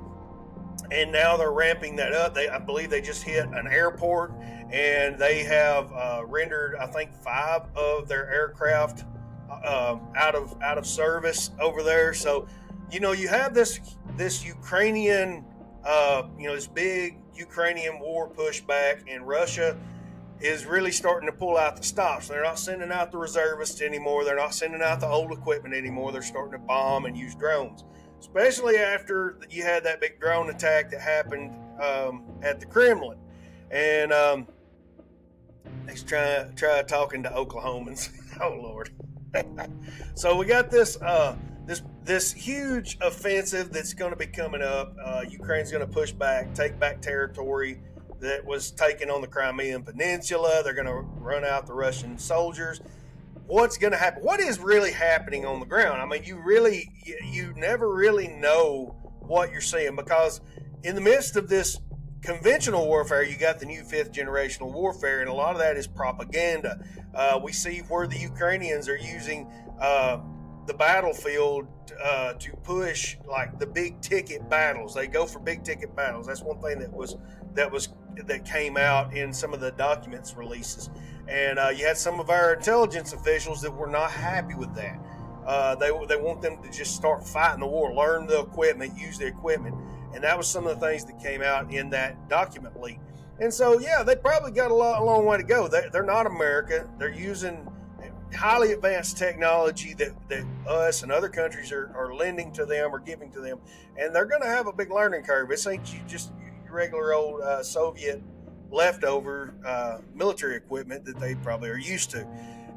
and 0.92 1.12
now 1.12 1.38
they're 1.38 1.52
ramping 1.52 1.96
that 1.96 2.14
up. 2.14 2.34
They, 2.34 2.50
I 2.50 2.60
believe, 2.60 2.90
they 2.90 3.02
just 3.02 3.24
hit 3.24 3.46
an 3.46 3.68
airport, 3.68 4.34
and 4.72 5.18
they 5.18 5.44
have 5.44 5.92
uh, 5.94 6.24
rendered, 6.26 6.76
I 6.76 6.88
think, 6.88 7.14
five 7.14 7.64
of 7.76 8.08
their 8.08 8.32
aircraft 8.32 9.06
um, 9.64 10.02
out 10.16 10.36
of 10.36 10.60
out 10.62 10.78
of 10.78 10.86
service 10.86 11.52
over 11.60 11.84
there. 11.84 12.14
So, 12.14 12.48
you 12.92 13.00
know, 13.00 13.12
you 13.12 13.28
have 13.28 13.54
this 13.54 13.80
this 14.18 14.46
Ukrainian, 14.46 15.46
uh, 15.84 16.24
you 16.38 16.48
know, 16.48 16.56
this 16.56 16.68
big 16.68 17.18
Ukrainian 17.36 18.00
war 18.00 18.30
pushback, 18.30 19.04
and 19.08 19.28
Russia 19.28 19.78
is 20.40 20.66
really 20.66 20.92
starting 20.92 21.30
to 21.30 21.36
pull 21.36 21.58
out 21.58 21.78
the 21.78 21.84
stops. 21.84 22.28
They're 22.28 22.44
not 22.44 22.58
sending 22.58 22.92
out 22.92 23.12
the 23.12 23.18
reservists 23.18 23.82
anymore. 23.82 24.26
They're 24.26 24.36
not 24.36 24.56
sending 24.56 24.82
out 24.82 25.00
the 25.00 25.08
old 25.08 25.32
equipment 25.32 25.76
anymore. 25.76 26.12
They're 26.12 26.22
starting 26.22 26.54
to 26.54 26.58
bomb 26.58 27.06
and 27.06 27.16
use 27.16 27.36
drones, 27.36 27.84
especially 28.20 28.78
after 28.78 29.38
you 29.50 29.64
had 29.64 29.84
that 29.84 30.02
big 30.02 30.20
drone 30.20 30.50
attack 30.50 30.90
that 30.92 31.02
happened 31.02 31.56
um, 31.82 32.24
at 32.42 32.60
the 32.60 32.66
Kremlin. 32.66 33.20
And 33.70 34.12
um, 34.12 34.48
let's 35.86 36.04
try 36.04 36.48
try 36.56 36.82
talking 36.84 37.24
to 37.24 37.30
Oklahomans. 37.30 38.10
oh 38.42 38.60
Lord. 38.62 38.90
So 40.16 40.36
we 40.36 40.46
got 40.46 40.70
this 40.70 41.02
uh, 41.02 41.36
this 41.66 41.82
this 42.04 42.34
huge 42.34 42.98
offensive 43.02 43.72
that's 43.72 43.94
going 43.94 44.12
to 44.12 44.18
be 44.18 44.28
coming 44.28 44.62
up. 44.62 44.96
Uh, 45.04 45.24
Ukraine's 45.30 45.72
going 45.72 45.86
to 45.86 45.92
push 45.92 46.12
back, 46.12 46.54
take 46.54 46.80
back 46.80 47.02
territory 47.02 47.80
that 48.20 48.46
was 48.46 48.72
taken 48.72 49.10
on 49.10 49.22
the 49.22 49.28
Crimean 49.28 49.84
Peninsula. 49.84 50.62
They're 50.64 50.74
going 50.74 50.88
to 50.88 51.02
run 51.20 51.44
out 51.44 51.68
the 51.68 51.74
Russian 51.74 52.18
soldiers. 52.18 52.82
What's 53.48 53.78
going 53.78 53.92
to 53.92 53.98
happen? 53.98 54.24
What 54.24 54.40
is 54.40 54.60
really 54.60 54.92
happening 54.92 55.46
on 55.46 55.60
the 55.60 55.66
ground? 55.66 56.02
I 56.02 56.06
mean, 56.06 56.24
you 56.24 56.38
really 56.38 56.90
you, 57.04 57.18
you 57.24 57.54
never 57.56 57.94
really 57.94 58.28
know 58.28 58.96
what 59.20 59.52
you're 59.52 59.62
seeing 59.62 59.96
because 59.96 60.42
in 60.84 60.96
the 60.96 61.02
midst 61.02 61.36
of 61.36 61.48
this 61.48 61.80
conventional 62.22 62.86
warfare, 62.86 63.24
you 63.24 63.38
got 63.38 63.60
the 63.60 63.66
new 63.66 63.84
fifth 63.84 64.12
generational 64.12 64.72
warfare, 64.72 65.22
and 65.22 65.30
a 65.30 65.34
lot 65.34 65.54
of 65.54 65.60
that 65.60 65.78
is 65.78 65.88
propaganda. 65.88 66.84
Uh, 67.14 67.40
we 67.44 67.52
see 67.52 67.80
where 67.80 68.08
the 68.08 68.18
Ukrainians 68.18 68.88
are 68.88 68.98
using 68.98 69.52
uh, 69.80 70.20
the 70.68 70.74
battlefield 70.74 71.68
uh, 72.04 72.34
to 72.34 72.56
push 72.58 73.18
like 73.28 73.58
the 73.60 73.66
big 73.66 74.00
ticket 74.02 74.48
battles. 74.50 74.94
They 74.94 75.08
go 75.08 75.26
for 75.26 75.40
big 75.40 75.64
ticket 75.64 75.96
battles. 75.96 76.28
That's 76.28 76.42
one 76.42 76.62
thing 76.62 76.80
that 76.80 76.94
was 76.94 77.18
that 77.54 77.72
was 77.72 77.90
that 78.28 78.46
came 78.46 78.78
out 78.78 79.16
in 79.16 79.34
some 79.34 79.54
of 79.54 79.60
the 79.60 79.72
documents 79.72 80.36
releases. 80.36 80.90
And 81.28 81.58
uh, 81.60 81.70
you 81.70 81.86
had 81.86 81.98
some 81.98 82.20
of 82.20 82.30
our 82.30 82.54
intelligence 82.54 83.14
officials 83.14 83.62
that 83.62 83.72
were 83.72 83.88
not 83.88 84.12
happy 84.12 84.54
with 84.54 84.74
that. 84.76 85.00
Uh, 85.46 85.76
they 85.76 85.90
they 86.08 86.18
want 86.18 86.42
them 86.42 86.62
to 86.62 86.70
just 86.70 86.96
start 86.96 87.28
fighting 87.28 87.62
the 87.62 87.68
war, 87.68 87.94
learn 87.94 88.28
the 88.28 88.42
equipment, 88.42 88.98
use 88.98 89.18
the 89.18 89.26
equipment, 89.26 89.76
and 90.14 90.24
that 90.24 90.38
was 90.38 90.48
some 90.48 90.68
of 90.68 90.80
the 90.80 90.86
things 90.86 91.06
that 91.06 91.20
came 91.20 91.42
out 91.42 91.72
in 91.72 91.90
that 91.92 92.30
document 92.30 92.80
leak. 92.82 93.00
And 93.40 93.54
so, 93.54 93.80
yeah, 93.80 94.04
they 94.04 94.16
probably 94.16 94.52
got 94.52 94.72
a, 94.72 94.74
lot, 94.74 95.02
a 95.02 95.04
long 95.04 95.26
way 95.26 95.38
to 95.38 95.44
go. 95.44 95.68
They, 95.68 95.84
they're 95.92 96.04
not 96.04 96.28
America. 96.28 96.88
They're 97.00 97.12
using 97.12 97.68
highly 98.36 98.72
advanced 98.72 99.18
technology 99.18 99.94
that, 99.96 100.12
that 100.30 100.46
us 100.68 101.04
and 101.04 101.12
other 101.12 101.30
countries 101.30 101.72
are, 101.72 101.92
are 101.96 102.14
lending 102.14 102.52
to 102.54 102.66
them 102.66 102.94
or 102.94 103.00
giving 103.00 103.32
to 103.32 103.42
them. 103.42 103.60
And 103.98 104.16
they're 104.16 104.26
going 104.26 104.42
to 104.42 104.48
have 104.48 104.68
a 104.68 104.74
big 104.74 104.92
learning 104.92 105.24
curve. 105.24 105.50
This 105.50 105.68
ain't 105.68 105.84
just 106.08 106.32
your 106.64 106.74
regular 106.74 107.14
old 107.14 107.42
uh, 107.42 107.64
Soviet 107.64 108.22
leftover 108.72 109.54
uh, 109.66 109.98
military 110.16 110.56
equipment 110.56 111.04
that 111.06 111.20
they 111.20 111.36
probably 111.36 111.70
are 111.70 111.78
used 111.78 112.10
to. 112.12 112.26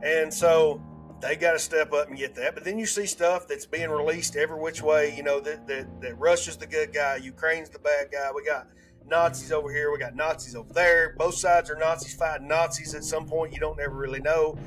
And 0.02 0.32
so 0.32 0.82
they 1.24 1.36
got 1.36 1.52
to 1.52 1.58
step 1.58 1.92
up 1.92 2.08
and 2.08 2.18
get 2.18 2.34
that. 2.34 2.54
But 2.54 2.64
then 2.64 2.78
you 2.78 2.84
see 2.84 3.06
stuff 3.06 3.48
that's 3.48 3.64
being 3.64 3.88
released 3.88 4.36
every 4.36 4.60
which 4.60 4.82
way. 4.82 5.14
You 5.16 5.22
know 5.22 5.40
that, 5.40 5.66
that 5.66 6.00
that 6.02 6.18
Russia's 6.18 6.56
the 6.56 6.66
good 6.66 6.92
guy, 6.92 7.16
Ukraine's 7.16 7.70
the 7.70 7.78
bad 7.78 8.08
guy. 8.12 8.30
We 8.34 8.44
got 8.44 8.68
Nazis 9.06 9.50
over 9.50 9.72
here, 9.72 9.90
we 9.90 9.98
got 9.98 10.14
Nazis 10.14 10.54
over 10.54 10.72
there. 10.72 11.14
Both 11.16 11.36
sides 11.36 11.70
are 11.70 11.76
Nazis 11.76 12.14
fighting 12.14 12.46
Nazis 12.46 12.94
at 12.94 13.04
some 13.04 13.26
point. 13.26 13.54
You 13.54 13.60
don't 13.60 13.80
ever 13.80 13.94
really 13.94 14.20
know. 14.20 14.58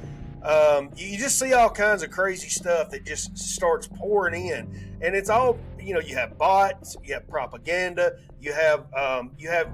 Um, 0.43 0.91
you 0.95 1.17
just 1.17 1.37
see 1.37 1.53
all 1.53 1.69
kinds 1.69 2.03
of 2.03 2.09
crazy 2.09 2.49
stuff 2.49 2.89
that 2.91 3.05
just 3.05 3.37
starts 3.37 3.87
pouring 3.87 4.47
in, 4.47 4.97
and 5.01 5.15
it's 5.15 5.29
all 5.29 5.59
you 5.79 5.93
know. 5.93 5.99
You 5.99 6.15
have 6.15 6.37
bots, 6.37 6.97
you 7.03 7.13
have 7.13 7.27
propaganda, 7.27 8.17
you 8.39 8.53
have 8.53 8.91
um, 8.93 9.31
you 9.37 9.49
have 9.49 9.67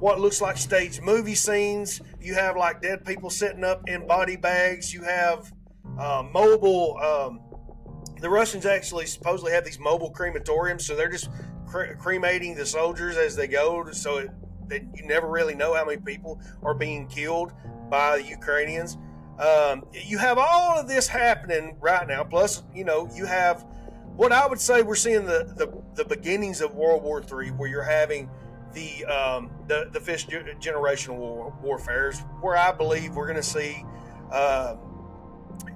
what 0.00 0.20
looks 0.20 0.42
like 0.42 0.58
stage 0.58 1.00
movie 1.00 1.34
scenes. 1.34 2.00
You 2.20 2.34
have 2.34 2.56
like 2.56 2.82
dead 2.82 3.04
people 3.04 3.30
sitting 3.30 3.64
up 3.64 3.88
in 3.88 4.06
body 4.06 4.36
bags. 4.36 4.92
You 4.92 5.02
have 5.02 5.52
uh, 5.98 6.24
mobile. 6.32 6.98
Um, 6.98 7.40
the 8.20 8.30
Russians 8.30 8.64
actually 8.64 9.06
supposedly 9.06 9.52
have 9.52 9.64
these 9.64 9.78
mobile 9.78 10.12
crematoriums, 10.12 10.82
so 10.82 10.96
they're 10.96 11.10
just 11.10 11.28
cre- 11.66 11.94
cremating 11.98 12.54
the 12.54 12.64
soldiers 12.64 13.16
as 13.16 13.36
they 13.36 13.46
go. 13.46 13.90
So 13.92 14.18
it, 14.18 14.30
that 14.68 14.82
you 14.94 15.06
never 15.06 15.28
really 15.28 15.54
know 15.54 15.74
how 15.74 15.84
many 15.84 16.00
people 16.00 16.40
are 16.62 16.74
being 16.74 17.06
killed 17.08 17.52
by 17.90 18.18
the 18.18 18.24
Ukrainians. 18.24 18.98
Um, 19.38 19.84
you 19.92 20.18
have 20.18 20.38
all 20.38 20.78
of 20.78 20.88
this 20.88 21.06
happening 21.06 21.76
right 21.80 22.06
now. 22.06 22.24
Plus, 22.24 22.62
you 22.74 22.84
know, 22.84 23.08
you 23.14 23.26
have 23.26 23.66
what 24.16 24.32
I 24.32 24.46
would 24.46 24.60
say 24.60 24.82
we're 24.82 24.94
seeing 24.94 25.26
the 25.26 25.52
the, 25.56 25.82
the 25.94 26.04
beginnings 26.04 26.60
of 26.60 26.74
World 26.74 27.02
War 27.02 27.20
III, 27.20 27.50
where 27.50 27.68
you're 27.68 27.82
having 27.82 28.30
the 28.72 29.04
um, 29.06 29.50
the, 29.68 29.88
the 29.92 30.00
fifth 30.00 30.28
generation 30.58 31.16
war, 31.16 31.54
warfares, 31.62 32.20
where 32.40 32.56
I 32.56 32.72
believe 32.72 33.14
we're 33.14 33.26
going 33.26 33.36
to 33.36 33.42
see 33.42 33.84
uh, 34.32 34.76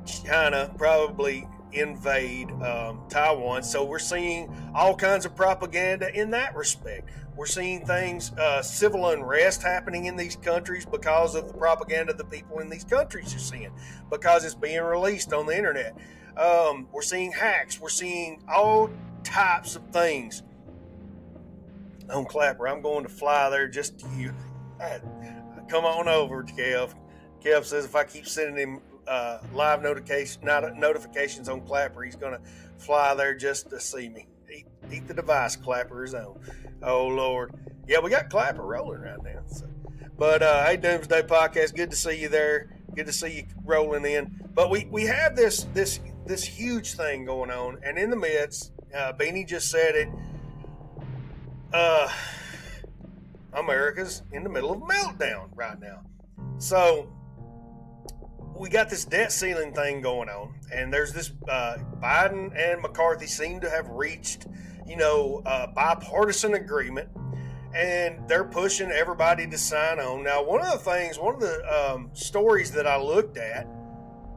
China 0.07 0.73
probably 0.76 1.47
invade 1.73 2.50
um, 2.62 3.00
Taiwan. 3.09 3.62
So 3.62 3.85
we're 3.85 3.99
seeing 3.99 4.52
all 4.75 4.95
kinds 4.95 5.25
of 5.25 5.35
propaganda 5.37 6.12
in 6.19 6.30
that 6.30 6.54
respect. 6.54 7.09
We're 7.37 7.47
seeing 7.47 7.87
things, 7.87 8.33
uh, 8.33 8.61
civil 8.61 9.09
unrest 9.09 9.62
happening 9.62 10.07
in 10.07 10.16
these 10.16 10.37
countries 10.37 10.85
because 10.85 11.35
of 11.35 11.47
the 11.47 11.54
propaganda 11.54 12.12
the 12.12 12.25
people 12.25 12.59
in 12.59 12.69
these 12.69 12.85
countries 12.85 13.35
are 13.35 13.38
seeing, 13.38 13.71
because 14.11 14.45
it's 14.45 14.54
being 14.54 14.83
released 14.83 15.33
on 15.33 15.47
the 15.47 15.57
internet. 15.57 15.97
Um, 16.37 16.88
we're 16.92 17.02
seeing 17.02 17.33
hacks. 17.33 17.80
We're 17.80 17.88
seeing 17.88 18.42
all 18.49 18.90
types 19.23 19.76
of 19.76 19.85
things. 19.90 20.42
On 22.11 22.25
Clapper, 22.25 22.69
I'm 22.69 22.83
going 22.83 23.04
to 23.04 23.09
fly 23.09 23.49
there 23.50 23.69
just 23.69 24.00
to 24.00 24.09
you. 24.16 24.35
Come 25.69 25.85
on 25.85 26.09
over, 26.09 26.42
Kev. 26.42 26.95
Kev 27.42 27.64
says 27.64 27.85
if 27.85 27.95
I 27.95 28.04
keep 28.04 28.26
sending 28.26 28.57
him 28.57 28.80
uh, 29.11 29.38
live 29.52 29.83
notification, 29.83 30.45
not, 30.45 30.76
notifications 30.76 31.49
on 31.49 31.61
Clapper, 31.62 32.02
he's 32.02 32.17
going 32.17 32.33
to 32.33 32.40
fly 32.79 33.12
there 33.14 33.35
just 33.35 33.69
to 33.71 33.81
see 33.81 34.09
me. 34.09 34.29
Eat, 34.55 34.67
eat 34.90 35.07
the 35.09 35.14
device, 35.14 35.57
Clapper 35.57 36.02
his 36.02 36.14
own. 36.14 36.40
Oh 36.83 37.09
Lord, 37.09 37.52
yeah, 37.87 37.99
we 37.99 38.09
got 38.09 38.31
Clapper 38.31 38.62
rolling 38.62 39.00
right 39.00 39.23
now. 39.23 39.43
So. 39.49 39.67
But 40.17 40.43
uh, 40.43 40.64
hey, 40.64 40.76
Doomsday 40.76 41.23
Podcast, 41.23 41.75
good 41.75 41.90
to 41.90 41.97
see 41.97 42.21
you 42.21 42.29
there. 42.29 42.71
Good 42.95 43.07
to 43.07 43.12
see 43.12 43.38
you 43.38 43.47
rolling 43.64 44.05
in. 44.05 44.49
But 44.55 44.71
we 44.71 44.87
we 44.90 45.05
have 45.07 45.37
this 45.37 45.64
this 45.75 46.00
this 46.26 46.45
huge 46.45 46.95
thing 46.95 47.25
going 47.25 47.50
on, 47.50 47.79
and 47.85 47.99
in 47.99 48.11
the 48.11 48.17
midst, 48.17 48.73
uh, 48.95 49.12
Beanie 49.12 49.47
just 49.47 49.71
said 49.71 49.95
it. 49.95 50.09
Uh, 51.73 52.09
America's 53.52 54.23
in 54.33 54.43
the 54.45 54.50
middle 54.50 54.73
of 54.73 54.81
meltdown 54.81 55.49
right 55.55 55.79
now. 55.81 56.02
So 56.59 57.09
we 58.61 58.69
got 58.69 58.90
this 58.90 59.07
debt 59.07 59.33
ceiling 59.33 59.73
thing 59.73 60.02
going 60.02 60.29
on, 60.29 60.52
and 60.71 60.93
there's 60.93 61.14
this 61.14 61.33
uh, 61.49 61.79
Biden 61.99 62.55
and 62.55 62.83
McCarthy 62.83 63.26
seem 63.26 63.59
to 63.61 63.71
have 63.71 63.88
reached, 63.88 64.47
you 64.87 64.97
know, 64.97 65.40
bipartisan 65.75 66.52
agreement, 66.52 67.09
and 67.75 68.29
they're 68.29 68.45
pushing 68.45 68.90
everybody 68.90 69.47
to 69.47 69.57
sign 69.57 69.99
on. 69.99 70.23
Now, 70.23 70.45
one 70.45 70.61
of 70.61 70.71
the 70.73 70.79
things, 70.79 71.19
one 71.19 71.35
of 71.35 71.40
the 71.40 71.62
um, 71.73 72.11
stories 72.12 72.71
that 72.73 72.87
I 72.87 73.00
looked 73.00 73.38
at 73.38 73.67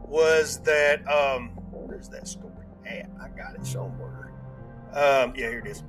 was 0.08 0.60
that 0.60 1.06
um, 1.06 1.50
where's 1.72 2.08
that 2.08 2.25
story 2.25 2.53
at? 2.86 3.10
I 3.22 3.27
got 3.27 3.56
it 3.56 3.65
somewhere. 3.65 4.32
Um, 4.94 5.34
yeah, 5.36 5.50
here 5.50 5.60
it 5.60 5.68
is. 5.68 5.84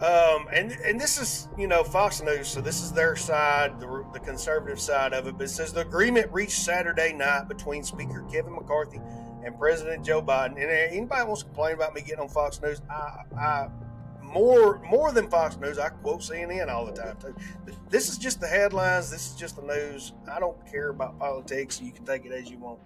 Um, 0.00 0.46
and 0.50 0.72
and 0.72 0.98
this 0.98 1.20
is 1.20 1.48
you 1.58 1.66
know 1.66 1.84
Fox 1.84 2.22
News, 2.22 2.48
so 2.48 2.62
this 2.62 2.82
is 2.82 2.90
their 2.90 3.16
side, 3.16 3.78
the, 3.78 4.04
the 4.14 4.20
conservative 4.20 4.80
side 4.80 5.12
of 5.12 5.26
it. 5.26 5.36
But 5.36 5.44
it 5.44 5.48
says 5.48 5.74
the 5.74 5.82
agreement 5.82 6.32
reached 6.32 6.58
Saturday 6.62 7.12
night 7.12 7.48
between 7.48 7.84
Speaker 7.84 8.24
Kevin 8.32 8.54
McCarthy 8.54 9.00
and 9.44 9.58
President 9.58 10.04
Joe 10.04 10.22
Biden. 10.22 10.52
And 10.52 10.70
anybody 10.70 11.26
wants 11.26 11.42
to 11.42 11.46
complain 11.48 11.74
about 11.74 11.94
me 11.94 12.00
getting 12.00 12.20
on 12.20 12.28
Fox 12.30 12.62
News, 12.62 12.80
I, 12.88 13.24
I 13.38 13.68
more 14.22 14.80
more 14.88 15.12
than 15.12 15.28
Fox 15.28 15.58
News, 15.58 15.78
I 15.78 15.90
quote 15.90 16.20
CNN 16.20 16.68
all 16.68 16.86
the 16.86 16.92
time 16.92 17.16
too. 17.20 17.34
This 17.90 18.08
is 18.08 18.16
just 18.16 18.40
the 18.40 18.46
headlines. 18.46 19.10
This 19.10 19.30
is 19.30 19.34
just 19.34 19.56
the 19.56 19.62
news. 19.62 20.14
I 20.30 20.40
don't 20.40 20.56
care 20.70 20.88
about 20.88 21.18
politics. 21.18 21.80
You 21.80 21.92
can 21.92 22.06
take 22.06 22.24
it 22.24 22.32
as 22.32 22.50
you 22.50 22.58
want. 22.58 22.78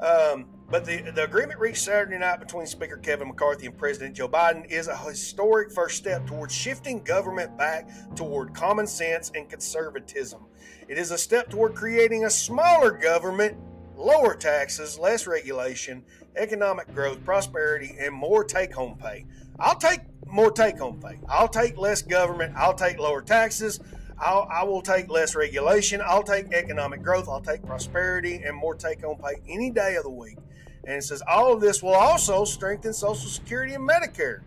Um, 0.00 0.46
but 0.68 0.84
the, 0.84 1.12
the 1.14 1.24
agreement 1.24 1.60
reached 1.60 1.82
Saturday 1.82 2.18
night 2.18 2.40
between 2.40 2.66
Speaker 2.66 2.96
Kevin 2.96 3.28
McCarthy 3.28 3.66
and 3.66 3.78
President 3.78 4.16
Joe 4.16 4.28
Biden 4.28 4.68
is 4.68 4.88
a 4.88 4.96
historic 4.96 5.70
first 5.70 5.96
step 5.96 6.26
towards 6.26 6.52
shifting 6.52 7.02
government 7.02 7.56
back 7.56 7.88
toward 8.16 8.52
common 8.52 8.86
sense 8.86 9.30
and 9.34 9.48
conservatism. 9.48 10.42
It 10.88 10.98
is 10.98 11.12
a 11.12 11.18
step 11.18 11.48
toward 11.48 11.74
creating 11.74 12.24
a 12.24 12.30
smaller 12.30 12.90
government, 12.90 13.56
lower 13.96 14.34
taxes, 14.34 14.98
less 14.98 15.26
regulation, 15.26 16.02
economic 16.36 16.92
growth, 16.92 17.24
prosperity, 17.24 17.96
and 17.98 18.12
more 18.12 18.42
take 18.44 18.74
home 18.74 18.98
pay. 18.98 19.24
I'll 19.58 19.78
take 19.78 20.00
more 20.26 20.50
take 20.50 20.78
home 20.78 21.00
pay. 21.00 21.20
I'll 21.28 21.48
take 21.48 21.78
less 21.78 22.02
government. 22.02 22.54
I'll 22.56 22.74
take 22.74 22.98
lower 22.98 23.22
taxes. 23.22 23.80
I'll, 24.18 24.48
I 24.50 24.64
will 24.64 24.82
take 24.82 25.10
less 25.10 25.34
regulation. 25.34 26.00
I'll 26.04 26.22
take 26.22 26.52
economic 26.52 27.02
growth. 27.02 27.28
I'll 27.28 27.42
take 27.42 27.62
prosperity 27.64 28.42
and 28.44 28.56
more 28.56 28.74
take 28.74 29.02
home 29.02 29.18
pay 29.18 29.42
any 29.48 29.70
day 29.70 29.96
of 29.96 30.04
the 30.04 30.10
week. 30.10 30.38
And 30.84 30.94
it 30.94 31.02
says 31.02 31.22
all 31.28 31.52
of 31.52 31.60
this 31.60 31.82
will 31.82 31.94
also 31.94 32.44
strengthen 32.44 32.92
Social 32.92 33.28
Security 33.28 33.74
and 33.74 33.88
Medicare. 33.88 34.42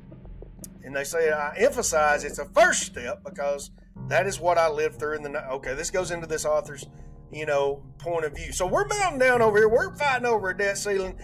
And 0.83 0.95
they 0.95 1.03
say, 1.03 1.31
I 1.31 1.55
emphasize 1.57 2.23
it's 2.23 2.39
a 2.39 2.45
first 2.45 2.83
step 2.83 3.23
because 3.23 3.71
that 4.07 4.25
is 4.25 4.39
what 4.39 4.57
I 4.57 4.69
lived 4.69 4.97
through 4.97 5.17
in 5.17 5.23
the. 5.23 5.51
Okay, 5.51 5.75
this 5.75 5.91
goes 5.91 6.11
into 6.11 6.25
this 6.25 6.45
author's, 6.45 6.87
you 7.31 7.45
know, 7.45 7.83
point 7.97 8.25
of 8.25 8.35
view. 8.35 8.51
So 8.53 8.65
we're 8.65 8.87
melting 8.87 9.19
down 9.19 9.41
over 9.41 9.57
here. 9.57 9.69
We're 9.69 9.93
fighting 9.95 10.25
over 10.25 10.49
a 10.49 10.57
debt 10.57 10.77
ceiling. 10.77 11.19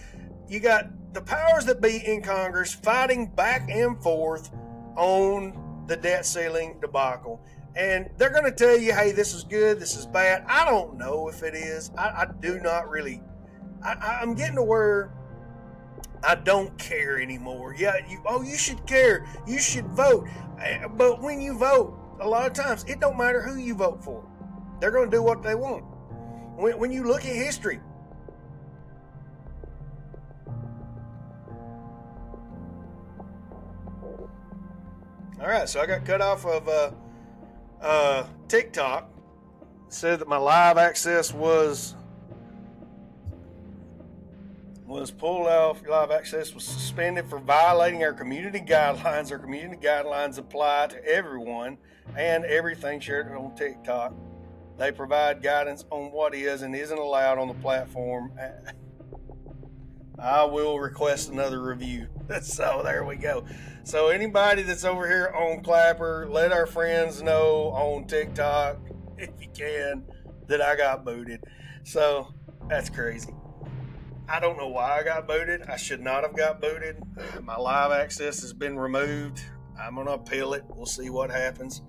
You 0.48 0.60
got 0.60 0.90
the 1.14 1.22
powers 1.22 1.64
that 1.64 1.80
be 1.80 2.02
in 2.06 2.22
Congress 2.22 2.74
fighting 2.74 3.30
back 3.34 3.68
and 3.70 4.00
forth 4.02 4.50
on 4.96 5.84
the 5.86 5.96
debt 5.96 6.26
ceiling 6.26 6.78
debacle 6.80 7.44
and 7.76 8.08
they're 8.16 8.30
going 8.30 8.44
to 8.44 8.52
tell 8.52 8.76
you, 8.76 8.94
hey, 8.94 9.12
this 9.12 9.34
is 9.34 9.44
good, 9.44 9.78
this 9.78 9.96
is 9.96 10.06
bad. 10.06 10.44
I 10.48 10.64
don't 10.64 10.96
know 10.96 11.28
if 11.28 11.42
it 11.42 11.54
is. 11.54 11.90
I, 11.96 12.08
I 12.08 12.26
do 12.40 12.58
not 12.60 12.88
really. 12.88 13.22
I, 13.84 14.18
I'm 14.22 14.34
getting 14.34 14.56
to 14.56 14.62
where 14.62 15.12
I 16.24 16.36
don't 16.36 16.76
care 16.78 17.20
anymore. 17.20 17.74
Yeah, 17.78 17.96
you. 18.08 18.22
Oh, 18.24 18.42
you 18.42 18.56
should 18.56 18.84
care. 18.86 19.26
You 19.46 19.58
should 19.58 19.86
vote. 19.88 20.26
Eh, 20.60 20.86
but 20.96 21.20
when 21.20 21.40
you 21.40 21.56
vote, 21.58 21.98
a 22.20 22.26
lot 22.26 22.46
of 22.46 22.54
times 22.54 22.84
it 22.84 22.98
don't 22.98 23.18
matter 23.18 23.42
who 23.42 23.56
you 23.56 23.74
vote 23.74 24.02
for. 24.02 24.26
They're 24.80 24.90
going 24.90 25.10
to 25.10 25.16
do 25.16 25.22
what 25.22 25.42
they 25.42 25.54
want. 25.54 25.84
When, 26.56 26.78
when 26.78 26.90
you 26.90 27.04
look 27.04 27.26
at 27.26 27.36
history, 27.36 27.80
All 35.38 35.48
right, 35.48 35.68
so 35.68 35.80
I 35.80 35.86
got 35.86 36.06
cut 36.06 36.22
off 36.22 36.46
of 36.46 36.66
uh, 36.66 36.90
uh, 37.80 38.24
TikTok 38.48 39.10
said 39.88 40.18
that 40.20 40.28
my 40.28 40.36
live 40.36 40.78
access 40.78 41.32
was 41.32 41.94
was 44.86 45.10
pulled 45.10 45.46
off. 45.46 45.86
Live 45.86 46.10
access 46.10 46.54
was 46.54 46.64
suspended 46.64 47.28
for 47.28 47.38
violating 47.38 48.04
our 48.04 48.12
community 48.12 48.60
guidelines. 48.60 49.32
Our 49.32 49.38
community 49.38 49.84
guidelines 49.84 50.38
apply 50.38 50.88
to 50.88 51.04
everyone 51.04 51.78
and 52.16 52.44
everything 52.44 53.00
shared 53.00 53.30
on 53.32 53.54
TikTok. 53.56 54.14
They 54.78 54.92
provide 54.92 55.42
guidance 55.42 55.84
on 55.90 56.12
what 56.12 56.34
is 56.34 56.62
and 56.62 56.74
isn't 56.74 56.98
allowed 56.98 57.38
on 57.38 57.48
the 57.48 57.54
platform. 57.54 58.32
I 60.18 60.44
will 60.44 60.78
request 60.78 61.30
another 61.30 61.62
review. 61.62 62.08
so 62.42 62.82
there 62.84 63.04
we 63.04 63.16
go. 63.16 63.44
So 63.84 64.08
anybody 64.08 64.62
that's 64.62 64.84
over 64.84 65.06
here 65.06 65.32
on 65.34 65.62
Clapper, 65.62 66.26
let 66.30 66.52
our 66.52 66.66
friends 66.66 67.22
know 67.22 67.70
on 67.74 68.06
TikTok 68.06 68.78
if 69.18 69.30
you 69.40 69.48
can 69.54 70.04
that 70.48 70.60
I 70.60 70.76
got 70.76 71.04
booted. 71.04 71.44
So 71.84 72.34
that's 72.68 72.90
crazy. 72.90 73.32
I 74.28 74.40
don't 74.40 74.56
know 74.56 74.68
why 74.68 74.98
I 74.98 75.02
got 75.04 75.28
booted. 75.28 75.62
I 75.62 75.76
should 75.76 76.00
not 76.00 76.24
have 76.24 76.36
got 76.36 76.60
booted. 76.60 77.00
My 77.42 77.56
live 77.56 77.92
access 77.92 78.40
has 78.40 78.52
been 78.52 78.76
removed. 78.76 79.40
I'm 79.80 79.94
gonna 79.94 80.12
appeal 80.12 80.54
it. 80.54 80.64
We'll 80.68 80.86
see 80.86 81.10
what 81.10 81.30
happens. 81.30 81.82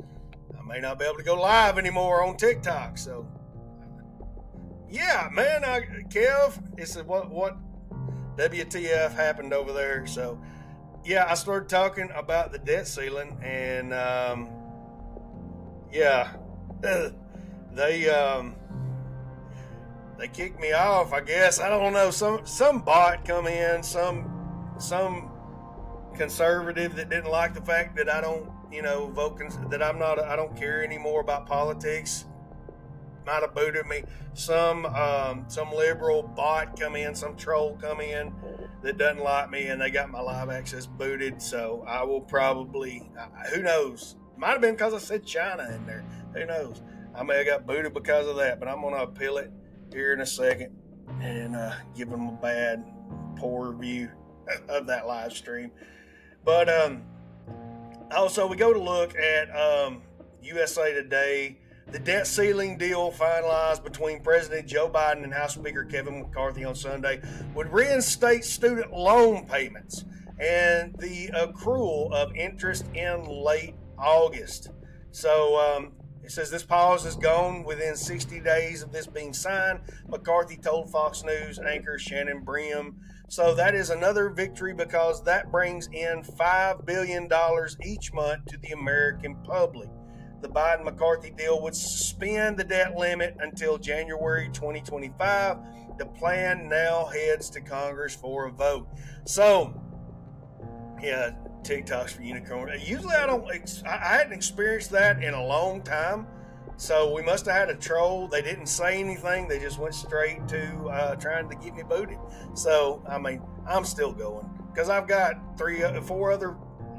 I 0.58 0.64
may 0.64 0.80
not 0.80 1.00
be 1.00 1.06
able 1.06 1.18
to 1.18 1.24
go 1.24 1.40
live 1.40 1.80
anymore 1.80 2.24
on 2.24 2.38
TikTok. 2.38 2.98
So 3.00 3.28
yeah, 4.90 5.30
man, 5.34 5.66
I, 5.66 5.82
Kev, 6.10 6.62
it's 6.78 6.96
a, 6.96 7.04
what 7.04 7.32
what 7.32 7.58
WTF 8.38 9.14
happened 9.14 9.54
over 9.54 9.74
there. 9.74 10.06
So, 10.06 10.40
yeah, 11.04 11.26
I 11.28 11.34
started 11.34 11.70
talking 11.70 12.10
about 12.16 12.52
the 12.52 12.60
debt 12.60 12.88
ceiling, 12.88 13.38
and 13.42 13.94
um, 13.94 14.50
yeah, 15.92 16.34
they 16.82 18.10
um, 18.10 18.56
they 20.18 20.28
kicked 20.28 20.60
me 20.60 20.74
off. 20.74 21.14
I 21.14 21.22
guess 21.22 21.60
I 21.60 21.70
don't 21.70 21.94
know. 21.94 22.12
Some 22.12 22.46
some 22.46 22.82
bot 22.82 23.26
come 23.26 23.48
in, 23.48 23.82
some 23.84 24.76
some 24.78 25.32
conservative 26.16 26.96
that 26.96 27.10
didn't 27.10 27.32
like 27.32 27.54
the 27.54 27.62
fact 27.62 27.96
that 27.96 28.10
I 28.10 28.22
don't, 28.22 28.50
you 28.72 28.82
know, 28.82 29.08
vote 29.08 29.38
cons- 29.40 29.60
that 29.70 29.82
I'm 29.82 29.98
not. 29.98 30.20
I 30.20 30.36
don't 30.36 30.56
care 30.56 30.84
anymore 30.84 31.22
about 31.22 31.46
politics. 31.48 32.26
Might 33.28 33.42
have 33.42 33.54
booted 33.54 33.86
me. 33.88 34.04
Some 34.36 34.86
um, 34.86 35.44
some 35.50 35.70
liberal 35.74 36.24
bot 36.24 36.80
come 36.80 36.96
in, 36.96 37.14
some 37.14 37.36
troll 37.36 37.78
come 37.82 38.00
in 38.00 38.34
that 38.82 38.98
doesn't 38.98 39.22
like 39.22 39.52
me, 39.52 39.68
and 39.68 39.82
they 39.82 39.92
got 39.92 40.10
my 40.10 40.22
live 40.22 40.50
access 40.50 40.86
booted. 40.86 41.42
So 41.42 41.84
I 41.86 42.04
will 42.04 42.22
probably, 42.22 43.12
uh, 43.20 43.50
who 43.50 43.62
knows? 43.62 44.16
Might 44.38 44.52
have 44.52 44.62
been 44.62 44.76
because 44.76 44.94
I 44.94 45.00
said 45.00 45.26
China 45.26 45.70
in 45.76 45.86
there. 45.86 46.06
Who 46.36 46.46
knows? 46.46 46.82
I 47.14 47.24
may 47.24 47.36
have 47.36 47.46
got 47.46 47.68
booted 47.68 47.94
because 47.94 48.28
of 48.28 48.38
that, 48.38 48.62
but 48.62 48.70
I'm 48.70 48.80
going 48.80 48.94
to 48.94 49.02
appeal 49.02 49.40
it 49.40 49.52
here 49.92 50.14
in 50.14 50.22
a 50.22 50.26
second 50.26 50.74
and 51.22 51.54
uh, 51.54 51.74
give 51.98 52.10
them 52.10 52.30
a 52.30 52.32
bad, 52.32 52.86
poor 53.36 53.74
review 53.74 54.10
of 54.70 54.88
that 54.88 55.06
live 55.06 55.34
stream. 55.34 55.72
But 56.46 56.70
um, 56.70 57.04
also, 58.16 58.48
we 58.48 58.56
go 58.56 58.72
to 58.72 58.82
look 58.82 59.18
at 59.18 59.54
um, 59.54 60.02
USA 60.42 60.94
Today. 60.94 61.60
The 61.90 62.00
debt 62.00 62.28
ceiling 62.28 62.78
deal 62.78 63.14
finalized 63.14 63.82
between 63.82 64.22
President 64.22 64.68
Joe 64.68 64.90
Biden 64.90 65.24
and 65.24 65.34
House 65.34 65.54
Speaker 65.54 65.86
Kevin 65.86 66.20
McCarthy 66.20 66.66
on 66.66 66.76
Sunday 66.76 67.22
would 67.56 67.72
reinstate 67.72 68.44
student 68.44 68.92
loan 68.92 69.46
payments 69.46 70.04
and 70.38 70.94
the 71.00 71.30
accrual 71.30 72.12
of 72.12 72.36
interest 72.36 72.86
in 72.94 73.24
late 73.24 73.76
August. 73.98 74.72
So 75.12 75.58
um, 75.58 75.94
it 76.24 76.32
says 76.32 76.52
this 76.52 76.64
pause 76.64 77.06
is 77.06 77.16
gone 77.16 77.64
within 77.64 77.96
60 77.96 78.42
days 78.42 78.84
of 78.84 78.92
this 78.92 79.08
being 79.08 79.34
signed. 79.34 79.80
McCarthy 80.10 80.58
told 80.58 80.92
Fox 80.92 81.24
News 81.24 81.58
anchor 81.58 81.98
Shannon 81.98 82.44
Bream. 82.44 82.98
So 83.30 83.56
that 83.56 83.76
is 83.76 83.92
another 83.92 84.30
victory 84.30 84.74
because 84.74 85.24
that 85.24 85.54
brings 85.54 85.88
in 85.94 86.24
$5 86.24 86.86
billion 86.86 87.30
each 87.82 88.12
month 88.14 88.46
to 88.48 88.58
the 88.58 88.72
American 88.72 89.38
public. 89.44 89.90
The 90.48 90.54
Biden 90.54 90.86
McCarthy 90.86 91.32
deal 91.32 91.62
would 91.62 91.76
suspend 91.76 92.58
the 92.58 92.64
debt 92.64 92.96
limit 92.96 93.36
until 93.40 93.78
January 93.78 94.50
2025. 94.54 95.58
The 95.98 96.06
plan 96.06 96.70
now 96.70 97.06
heads 97.06 97.50
to 97.52 97.62
Congress 97.62 98.16
for 98.16 98.46
a 98.46 98.52
vote. 98.52 98.88
So, 99.26 99.74
yeah, 101.02 101.32
TikToks 101.64 102.12
for 102.12 102.22
unicorn. 102.22 102.72
Usually, 102.80 103.14
I 103.14 103.28
don't. 103.28 103.46
I 103.86 103.98
hadn't 103.98 104.32
experienced 104.32 104.92
that 104.92 105.22
in 105.22 105.34
a 105.34 105.46
long 105.46 105.82
time. 105.82 106.28
So 106.78 107.14
we 107.14 107.24
must 107.24 107.46
have 107.48 107.56
had 107.56 107.70
a 107.70 107.76
troll. 107.76 108.28
They 108.28 108.42
didn't 108.42 108.68
say 108.68 109.00
anything. 109.00 109.48
They 109.48 109.60
just 109.60 109.80
went 109.80 109.96
straight 109.96 110.48
to 110.48 110.88
uh, 110.88 111.16
trying 111.16 111.50
to 111.50 111.56
get 111.56 111.76
me 111.76 111.84
booted. 111.84 112.20
So 112.54 113.04
I 113.10 113.18
mean, 113.18 113.42
I'm 113.68 113.84
still 113.84 114.14
going 114.14 114.50
because 114.72 114.88
I've 114.88 115.08
got 115.08 115.58
three, 115.58 115.84
uh, 115.84 116.00
four 116.02 116.32
other. 116.32 116.56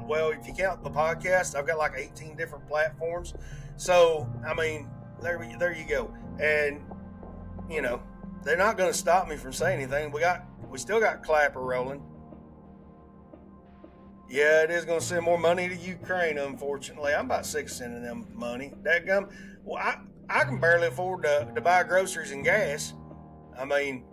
Well, 0.09 0.31
if 0.31 0.47
you 0.47 0.53
count 0.53 0.83
the 0.83 0.89
podcast, 0.89 1.55
I've 1.55 1.67
got 1.67 1.77
like 1.77 1.93
18 1.95 2.35
different 2.35 2.67
platforms. 2.67 3.35
So 3.77 4.27
I 4.45 4.55
mean, 4.55 4.89
there, 5.21 5.39
there 5.59 5.73
you 5.73 5.87
go. 5.87 6.11
And 6.41 6.81
you 7.69 7.81
know, 7.81 8.01
they're 8.43 8.57
not 8.57 8.77
going 8.77 8.91
to 8.91 8.97
stop 8.97 9.27
me 9.27 9.35
from 9.35 9.53
saying 9.53 9.79
anything. 9.79 10.11
We 10.11 10.21
got, 10.21 10.45
we 10.69 10.79
still 10.79 10.99
got 10.99 11.23
Clapper 11.23 11.61
rolling. 11.61 12.01
Yeah, 14.29 14.63
it 14.63 14.71
is 14.71 14.85
going 14.85 14.99
to 14.99 15.05
send 15.05 15.23
more 15.23 15.37
money 15.37 15.67
to 15.67 15.75
Ukraine, 15.75 16.37
unfortunately. 16.37 17.13
I'm 17.13 17.25
about 17.25 17.45
sick 17.45 17.69
sending 17.69 18.03
them 18.03 18.27
money. 18.33 18.73
That 18.83 19.05
gum. 19.05 19.29
Well, 19.63 19.77
I, 19.77 19.97
I 20.29 20.43
can 20.43 20.59
barely 20.59 20.87
afford 20.87 21.23
to, 21.23 21.51
to 21.53 21.61
buy 21.61 21.83
groceries 21.83 22.31
and 22.31 22.43
gas. 22.43 22.93
I 23.59 23.65
mean, 23.65 24.03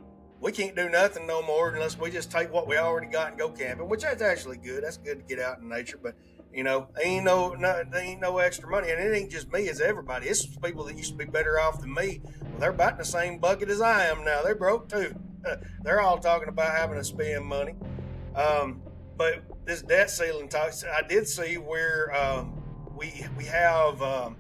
we 0.46 0.52
can't 0.52 0.76
do 0.76 0.88
nothing 0.88 1.26
no 1.26 1.42
more 1.42 1.70
unless 1.70 1.98
we 1.98 2.08
just 2.08 2.30
take 2.30 2.52
what 2.52 2.68
we 2.68 2.76
already 2.76 3.08
got 3.08 3.30
and 3.30 3.36
go 3.36 3.48
camping, 3.48 3.88
which 3.88 4.02
that's 4.02 4.22
actually 4.22 4.56
good. 4.56 4.84
That's 4.84 4.96
good 4.96 5.18
to 5.18 5.24
get 5.24 5.44
out 5.44 5.58
in 5.58 5.68
nature. 5.68 5.98
But, 6.00 6.14
you 6.54 6.62
know, 6.62 6.86
ain't 7.02 7.24
no, 7.24 7.54
no 7.54 7.82
there 7.90 8.00
ain't 8.00 8.20
no 8.20 8.38
extra 8.38 8.70
money. 8.70 8.92
And 8.92 9.00
it 9.00 9.12
ain't 9.12 9.28
just 9.28 9.52
me, 9.52 9.62
it's 9.62 9.80
everybody. 9.80 10.28
It's 10.28 10.46
people 10.46 10.84
that 10.84 10.96
used 10.96 11.10
to 11.10 11.16
be 11.16 11.24
better 11.24 11.58
off 11.58 11.80
than 11.80 11.92
me. 11.92 12.20
Well, 12.22 12.60
they're 12.60 12.70
about 12.70 12.92
in 12.92 12.98
the 12.98 13.04
same 13.04 13.38
bucket 13.38 13.70
as 13.70 13.80
I 13.80 14.04
am 14.04 14.22
now. 14.22 14.42
They're 14.42 14.54
broke 14.54 14.88
too. 14.88 15.16
they're 15.82 16.00
all 16.00 16.18
talking 16.18 16.48
about 16.48 16.76
having 16.76 16.96
to 16.96 17.02
spend 17.02 17.44
money. 17.44 17.74
Um, 18.36 18.82
but 19.16 19.42
this 19.64 19.82
debt 19.82 20.10
ceiling 20.10 20.48
talks, 20.48 20.84
I 20.84 21.02
did 21.02 21.26
see 21.26 21.58
where 21.58 22.14
um, 22.14 22.62
we 22.96 23.26
we 23.36 23.46
have 23.46 24.00
um, 24.00 24.36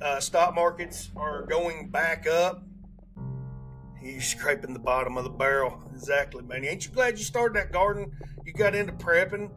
uh, 0.00 0.20
stock 0.20 0.54
markets 0.54 1.10
are 1.16 1.42
going 1.46 1.88
back 1.88 2.28
up. 2.28 2.62
He's 4.02 4.26
scraping 4.26 4.72
the 4.72 4.80
bottom 4.80 5.16
of 5.16 5.24
the 5.24 5.30
barrel. 5.30 5.80
Exactly, 5.94 6.42
man. 6.42 6.64
Ain't 6.64 6.84
you 6.84 6.92
glad 6.92 7.18
you 7.18 7.24
started 7.24 7.56
that 7.56 7.72
garden? 7.72 8.10
You 8.44 8.52
got 8.52 8.74
into 8.74 8.92
prepping. 8.92 9.50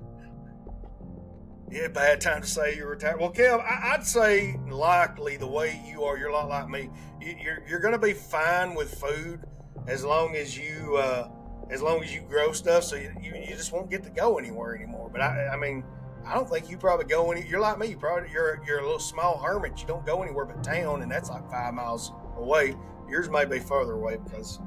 Yeah, 1.71 1.87
bad 1.87 2.21
time 2.21 2.41
to 2.41 2.47
say 2.47 2.75
you're 2.75 2.89
retired. 2.89 3.19
Well, 3.19 3.33
Kev, 3.33 3.59
I, 3.59 3.97
would 3.97 4.05
say 4.05 4.55
likely 4.69 5.37
the 5.37 5.47
way 5.47 5.81
you 5.87 6.03
are, 6.03 6.17
you're 6.17 6.29
a 6.29 6.33
lot 6.33 6.47
like 6.47 6.69
me. 6.69 6.89
You, 7.19 7.35
you're 7.41 7.63
you're 7.67 7.79
going 7.79 7.93
to 7.93 7.99
be 7.99 8.13
fine 8.13 8.75
with 8.75 8.93
food 8.93 9.41
as 9.87 10.05
long 10.05 10.35
as 10.35 10.55
you 10.55 10.95
uh, 10.97 11.29
as 11.71 11.81
long 11.81 12.03
as 12.03 12.13
you 12.13 12.21
grow 12.21 12.51
stuff, 12.51 12.83
so 12.83 12.95
you, 12.95 13.11
you, 13.19 13.33
you, 13.35 13.55
just 13.55 13.73
won't 13.73 13.89
get 13.89 14.03
to 14.03 14.11
go 14.11 14.37
anywhere 14.37 14.75
anymore. 14.75 15.09
But 15.11 15.21
I, 15.21 15.47
I 15.47 15.57
mean, 15.57 15.83
I 16.23 16.35
don't 16.35 16.47
think 16.47 16.69
you 16.69 16.77
probably 16.77 17.05
go 17.05 17.31
any. 17.31 17.47
You're 17.47 17.59
like 17.59 17.79
me. 17.79 17.87
You 17.87 17.97
probably 17.97 18.31
you're 18.31 18.61
you're 18.65 18.79
a 18.79 18.83
little 18.83 18.99
small 18.99 19.39
hermit. 19.39 19.81
You 19.81 19.87
don't 19.87 20.05
go 20.05 20.21
anywhere 20.21 20.45
but 20.45 20.63
town, 20.63 21.01
and 21.01 21.11
that's 21.11 21.29
like 21.29 21.49
five 21.49 21.73
miles 21.73 22.11
away. 22.37 22.75
Yours 23.09 23.29
may 23.29 23.45
be 23.45 23.59
further 23.59 23.93
away 23.93 24.17
because 24.23 24.59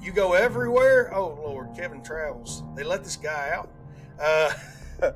you 0.00 0.12
go 0.12 0.34
everywhere. 0.34 1.14
Oh 1.14 1.38
Lord, 1.44 1.68
Kevin 1.76 2.02
travels. 2.02 2.62
They 2.74 2.84
let 2.84 3.04
this 3.04 3.16
guy 3.16 3.50
out. 3.54 3.70
Uh, 4.20 4.52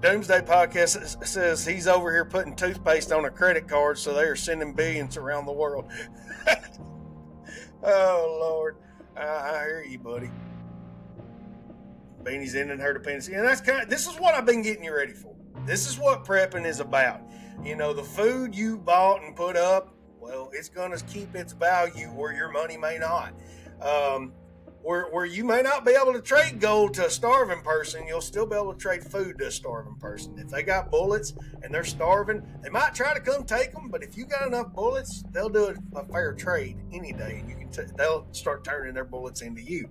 Doomsday 0.00 0.40
Podcast 0.40 1.26
says 1.26 1.66
he's 1.66 1.86
over 1.86 2.10
here 2.10 2.24
putting 2.24 2.54
toothpaste 2.54 3.12
on 3.12 3.24
a 3.24 3.30
credit 3.30 3.68
card, 3.68 3.98
so 3.98 4.14
they 4.14 4.22
are 4.22 4.36
sending 4.36 4.72
billions 4.72 5.16
around 5.16 5.46
the 5.46 5.52
world. 5.52 5.90
oh 7.82 8.38
Lord. 8.40 8.76
I, 9.16 9.22
I 9.22 9.64
hear 9.64 9.86
you, 9.88 9.98
buddy. 9.98 10.30
Beanie's 12.22 12.54
ending 12.54 12.78
her 12.78 12.92
dependency, 12.92 13.34
and 13.34 13.46
that's 13.46 13.60
kind 13.60 13.82
of 13.82 13.88
this 13.88 14.06
is 14.06 14.18
what 14.18 14.34
I've 14.34 14.46
been 14.46 14.62
getting 14.62 14.84
you 14.84 14.94
ready 14.94 15.12
for. 15.12 15.34
This 15.64 15.88
is 15.88 15.98
what 15.98 16.24
prepping 16.24 16.66
is 16.66 16.80
about. 16.80 17.20
You 17.64 17.76
know, 17.76 17.92
the 17.92 18.02
food 18.02 18.54
you 18.54 18.76
bought 18.76 19.22
and 19.22 19.34
put 19.34 19.56
up, 19.56 19.95
well, 20.26 20.50
it's 20.52 20.68
going 20.68 20.96
to 20.96 21.04
keep 21.04 21.34
its 21.36 21.52
value 21.52 22.08
where 22.08 22.34
your 22.34 22.50
money 22.50 22.76
may 22.76 22.98
not. 22.98 23.32
Um, 23.80 24.32
where, 24.82 25.06
where 25.06 25.24
you 25.24 25.44
may 25.44 25.62
not 25.62 25.84
be 25.84 25.92
able 25.92 26.12
to 26.12 26.20
trade 26.20 26.60
gold 26.60 26.94
to 26.94 27.06
a 27.06 27.10
starving 27.10 27.60
person, 27.62 28.06
you'll 28.06 28.20
still 28.20 28.46
be 28.46 28.54
able 28.54 28.72
to 28.72 28.78
trade 28.78 29.04
food 29.04 29.38
to 29.38 29.48
a 29.48 29.50
starving 29.50 29.96
person. 29.96 30.38
If 30.38 30.48
they 30.48 30.62
got 30.62 30.90
bullets 30.90 31.34
and 31.62 31.74
they're 31.74 31.84
starving, 31.84 32.42
they 32.62 32.70
might 32.70 32.94
try 32.94 33.12
to 33.12 33.20
come 33.20 33.44
take 33.44 33.72
them, 33.72 33.88
but 33.88 34.04
if 34.04 34.16
you 34.16 34.26
got 34.26 34.46
enough 34.46 34.72
bullets, 34.72 35.24
they'll 35.32 35.48
do 35.48 35.74
a, 35.94 36.04
fair 36.06 36.34
trade 36.34 36.76
any 36.92 37.12
day, 37.12 37.38
and 37.40 37.50
you 37.50 37.56
can 37.56 37.70
t- 37.70 37.92
they'll 37.96 38.26
start 38.30 38.62
turning 38.62 38.94
their 38.94 39.04
bullets 39.04 39.42
into 39.42 39.60
you. 39.60 39.88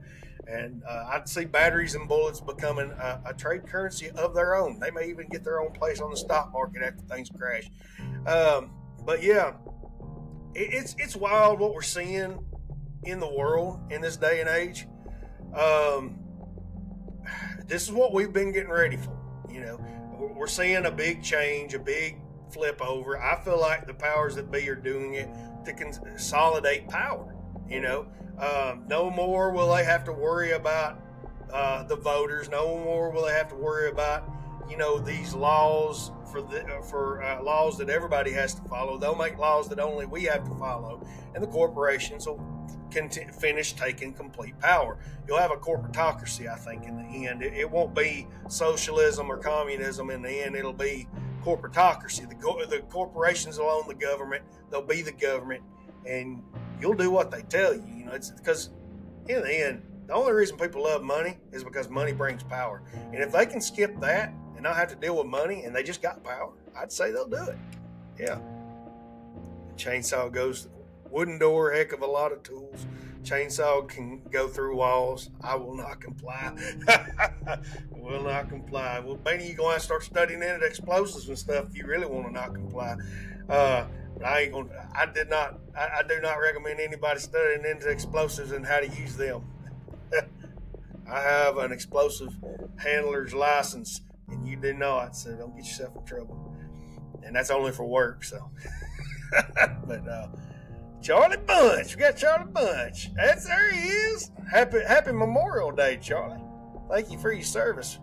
And 0.47 0.81
uh, 0.87 1.09
I'd 1.09 1.27
see 1.27 1.43
batteries 1.43 1.95
and 1.95 2.07
bullets 2.07 2.39
becoming 2.39 2.91
a, 2.91 3.21
a, 3.25 3.33
trade 3.33 3.67
currency 3.67 4.11
of 4.11 4.33
their 4.33 4.55
own. 4.55 4.79
They 4.79 4.91
may 4.91 5.09
even 5.09 5.27
get 5.27 5.43
their 5.43 5.59
own 5.59 5.71
place 5.71 5.99
on 5.99 6.11
the 6.11 6.17
stock 6.17 6.53
market 6.53 6.83
after 6.83 7.01
things 7.03 7.29
crash. 7.35 7.69
Um, 8.27 8.71
but 9.05 9.21
yeah, 9.21 9.53
it's 10.55 10.95
it's 10.97 11.15
wild 11.15 11.59
what 11.59 11.73
we're 11.73 11.81
seeing 11.81 12.43
in 13.03 13.19
the 13.19 13.29
world 13.29 13.79
in 13.91 14.01
this 14.01 14.17
day 14.17 14.39
and 14.39 14.49
age. 14.49 14.87
Um, 15.53 16.19
this 17.67 17.83
is 17.83 17.91
what 17.91 18.13
we've 18.13 18.33
been 18.33 18.51
getting 18.51 18.71
ready 18.71 18.97
for. 18.97 19.17
You 19.49 19.61
know, 19.61 20.33
we're 20.35 20.47
seeing 20.47 20.85
a 20.85 20.91
big 20.91 21.21
change, 21.23 21.73
a 21.73 21.79
big 21.79 22.17
flip 22.51 22.81
over. 22.81 23.21
I 23.21 23.39
feel 23.41 23.59
like 23.59 23.85
the 23.85 23.93
powers 23.93 24.35
that 24.35 24.51
be 24.51 24.67
are 24.69 24.75
doing 24.75 25.15
it 25.15 25.29
to 25.65 25.73
consolidate 25.73 26.87
power. 26.87 27.35
You 27.69 27.81
know, 27.81 28.07
um, 28.39 28.85
no 28.87 29.09
more 29.09 29.51
will 29.51 29.73
they 29.73 29.83
have 29.83 30.03
to 30.05 30.13
worry 30.13 30.51
about 30.51 31.01
uh, 31.51 31.83
the 31.83 31.95
voters. 31.95 32.49
No 32.49 32.77
more 32.83 33.11
will 33.11 33.25
they 33.25 33.33
have 33.33 33.49
to 33.49 33.55
worry 33.55 33.89
about 33.89 34.29
you 34.69 34.77
know 34.77 34.99
these 34.99 35.33
laws 35.33 36.11
for 36.35 36.41
the 36.41 36.81
for 36.89 37.23
uh, 37.23 37.41
laws 37.41 37.77
that 37.77 37.89
everybody 37.89 38.31
has 38.31 38.53
to 38.55 38.61
follow. 38.63 38.97
They'll 38.97 39.15
make 39.15 39.37
laws 39.37 39.69
that 39.69 39.79
only 39.79 40.05
we 40.05 40.23
have 40.23 40.43
to 40.43 40.55
follow, 40.55 41.05
and 41.33 41.41
the 41.41 41.47
corporations 41.47 42.27
will 42.27 42.43
continue, 42.91 43.31
finish 43.31 43.73
taking 43.73 44.13
complete 44.13 44.59
power. 44.59 44.97
You'll 45.27 45.39
have 45.39 45.51
a 45.51 45.55
corporatocracy, 45.55 46.51
I 46.51 46.55
think, 46.55 46.85
in 46.85 46.97
the 46.97 47.27
end. 47.27 47.41
It, 47.41 47.53
it 47.53 47.69
won't 47.69 47.95
be 47.95 48.27
socialism 48.49 49.31
or 49.31 49.37
communism 49.37 50.09
in 50.09 50.21
the 50.21 50.29
end. 50.29 50.55
It'll 50.55 50.73
be 50.73 51.07
corporatocracy. 51.43 52.27
The, 52.29 52.67
the 52.67 52.81
corporations 52.89 53.57
will 53.57 53.69
own 53.69 53.87
the 53.87 53.95
government. 53.95 54.43
They'll 54.69 54.81
be 54.81 55.01
the 55.01 55.13
government, 55.13 55.63
and 56.05 56.43
you'll 56.81 56.95
do 56.95 57.11
what 57.11 57.31
they 57.31 57.43
tell 57.43 57.73
you. 57.73 57.85
You 57.95 58.05
know, 58.05 58.11
it's 58.11 58.31
because 58.31 58.71
in 59.29 59.41
the 59.41 59.67
end, 59.67 59.83
the 60.07 60.13
only 60.13 60.33
reason 60.33 60.57
people 60.57 60.83
love 60.83 61.03
money 61.03 61.37
is 61.51 61.63
because 61.63 61.89
money 61.89 62.13
brings 62.13 62.43
power. 62.43 62.83
And 63.11 63.15
if 63.15 63.31
they 63.31 63.45
can 63.45 63.61
skip 63.61 63.99
that 64.01 64.29
and 64.53 64.63
not 64.63 64.75
have 64.75 64.89
to 64.89 64.95
deal 64.95 65.17
with 65.17 65.27
money 65.27 65.63
and 65.63 65.75
they 65.75 65.83
just 65.83 66.01
got 66.01 66.23
power, 66.23 66.51
I'd 66.77 66.91
say 66.91 67.11
they'll 67.11 67.27
do 67.27 67.43
it. 67.43 67.57
Yeah. 68.19 68.39
chainsaw 69.77 70.31
goes 70.31 70.67
Wooden 71.15 71.39
door, 71.39 71.71
heck 71.71 71.93
of 71.93 72.01
a 72.01 72.05
lot 72.05 72.31
of 72.31 72.43
tools. 72.43 72.85
Chainsaw 73.23 73.87
can 73.87 74.21
go 74.31 74.47
through 74.47 74.75
walls. 74.75 75.29
I 75.41 75.55
will 75.55 75.75
not 75.75 76.01
comply. 76.01 76.53
will 77.91 78.23
not 78.23 78.49
comply. 78.49 78.99
Well, 78.99 79.15
Benny, 79.15 79.55
to 79.55 79.63
have 79.63 79.75
to 79.75 79.79
start 79.79 80.03
studying 80.03 80.43
into 80.43 80.65
explosives 80.65 81.29
and 81.29 81.37
stuff 81.37 81.67
if 81.69 81.77
you 81.77 81.87
really 81.87 82.05
want 82.05 82.27
to 82.27 82.33
not 82.33 82.53
comply. 82.53 82.97
Uh, 83.49 83.85
I 84.23 84.41
ain't 84.41 84.51
to, 84.69 84.89
I 84.93 85.05
did 85.05 85.29
not, 85.29 85.59
I, 85.75 85.99
I 85.99 86.03
do 86.07 86.19
not 86.21 86.35
recommend 86.35 86.79
anybody 86.79 87.19
studying 87.19 87.65
into 87.65 87.89
explosives 87.89 88.51
and 88.51 88.65
how 88.65 88.79
to 88.79 88.87
use 88.87 89.15
them. 89.15 89.43
I 91.11 91.19
have 91.21 91.57
an 91.57 91.71
explosive 91.71 92.35
handler's 92.77 93.33
license 93.33 94.01
and 94.27 94.47
you 94.47 94.55
do 94.55 94.73
not, 94.73 95.15
so 95.15 95.35
don't 95.35 95.55
get 95.55 95.65
yourself 95.65 95.95
in 95.95 96.05
trouble. 96.05 96.55
And 97.23 97.35
that's 97.35 97.51
only 97.51 97.71
for 97.71 97.85
work, 97.85 98.23
so. 98.23 98.49
but, 99.87 100.07
uh, 100.07 100.27
Charlie 101.05 101.37
Bunch. 101.37 101.95
We 101.95 101.99
got 101.99 102.17
Charlie 102.17 102.51
Bunch. 102.51 103.13
That's 103.13 103.45
there 103.45 103.71
he 103.71 103.87
is. 103.87 104.31
Happy 104.51 104.79
Happy 104.87 105.11
Memorial 105.11 105.71
Day, 105.71 105.99
Charlie. 106.01 106.41
Thank 106.89 107.11
you 107.11 107.19
for 107.19 107.31
your 107.31 107.43
service. 107.43 107.99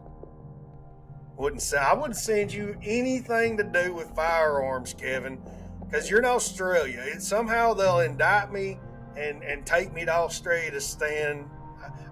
Wouldn't 1.36 1.62
say 1.62 1.78
I 1.78 1.94
wouldn't 1.94 2.16
send 2.16 2.52
you 2.52 2.76
anything 2.80 3.56
to 3.56 3.64
do 3.64 3.92
with 3.92 4.14
firearms, 4.14 4.94
Kevin, 4.94 5.42
because 5.80 6.08
you're 6.08 6.20
in 6.20 6.24
Australia. 6.24 7.04
And 7.10 7.20
somehow 7.20 7.74
they'll 7.74 8.00
indict 8.00 8.52
me 8.52 8.78
and 9.16 9.42
and 9.42 9.66
take 9.66 9.92
me 9.92 10.04
to 10.04 10.12
Australia 10.12 10.70
to 10.70 10.80
stand. 10.80 11.50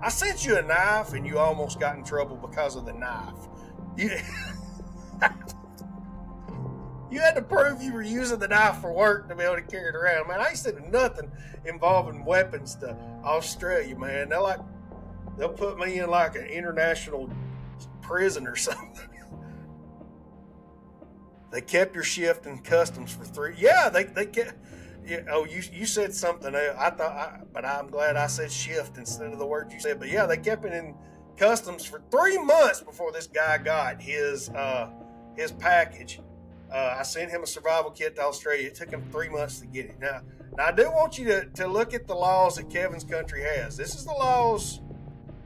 I 0.02 0.08
sent 0.08 0.44
you 0.44 0.56
a 0.56 0.62
knife, 0.62 1.12
and 1.12 1.26
you 1.26 1.38
almost 1.38 1.80
got 1.80 1.96
in 1.96 2.04
trouble 2.04 2.36
because 2.36 2.76
of 2.76 2.86
the 2.86 2.92
knife. 2.92 3.48
You, 3.96 4.10
You 7.10 7.18
had 7.18 7.34
to 7.34 7.42
prove 7.42 7.82
you 7.82 7.92
were 7.92 8.02
using 8.02 8.38
the 8.38 8.46
knife 8.46 8.80
for 8.80 8.92
work 8.92 9.28
to 9.28 9.34
be 9.34 9.42
able 9.42 9.56
to 9.56 9.62
carry 9.62 9.88
it 9.88 9.96
around. 9.96 10.28
Man, 10.28 10.40
I 10.40 10.50
ain't 10.50 10.92
nothing 10.92 11.30
involving 11.64 12.24
weapons 12.24 12.76
to 12.76 12.96
Australia, 13.24 13.98
man. 13.98 14.28
They're 14.28 14.40
like, 14.40 14.60
they'll 15.36 15.48
put 15.48 15.76
me 15.76 15.98
in 15.98 16.08
like 16.08 16.36
an 16.36 16.46
international 16.46 17.28
prison 18.00 18.46
or 18.46 18.54
something. 18.56 19.08
they 21.50 21.60
kept 21.60 21.96
your 21.96 22.04
shift 22.04 22.46
in 22.46 22.60
customs 22.60 23.12
for 23.12 23.24
three. 23.24 23.56
Yeah, 23.58 23.88
they 23.88 24.04
they 24.04 24.26
kept. 24.26 24.54
Yeah, 25.06 25.20
oh, 25.30 25.44
you 25.44 25.62
you 25.72 25.86
said 25.86 26.14
something. 26.14 26.54
I 26.54 26.90
thought, 26.90 27.00
I, 27.00 27.40
but 27.52 27.64
I'm 27.64 27.88
glad 27.88 28.16
I 28.16 28.26
said 28.26 28.52
shift 28.52 28.98
instead 28.98 29.32
of 29.32 29.38
the 29.38 29.46
word 29.46 29.72
you 29.72 29.80
said. 29.80 29.98
But 29.98 30.08
yeah, 30.08 30.26
they 30.26 30.36
kept 30.36 30.64
it 30.64 30.72
in 30.72 30.94
customs 31.36 31.84
for 31.84 32.02
three 32.10 32.38
months 32.38 32.80
before 32.80 33.12
this 33.12 33.26
guy 33.26 33.58
got 33.58 34.00
his 34.00 34.50
uh, 34.50 34.90
his 35.36 35.52
package. 35.52 36.20
Uh, 36.72 36.96
I 36.98 37.02
sent 37.02 37.30
him 37.30 37.42
a 37.42 37.46
survival 37.46 37.90
kit 37.90 38.14
to 38.16 38.22
Australia. 38.22 38.68
It 38.68 38.76
took 38.76 38.90
him 38.90 39.02
three 39.10 39.28
months 39.28 39.58
to 39.60 39.66
get 39.66 39.86
it. 39.86 39.98
Now, 39.98 40.20
now 40.56 40.66
I 40.66 40.72
do 40.72 40.88
want 40.90 41.18
you 41.18 41.24
to, 41.26 41.46
to 41.46 41.66
look 41.66 41.94
at 41.94 42.06
the 42.06 42.14
laws 42.14 42.56
that 42.56 42.70
Kevin's 42.70 43.02
country 43.02 43.42
has. 43.42 43.76
This 43.76 43.96
is 43.96 44.04
the 44.04 44.12
laws 44.12 44.80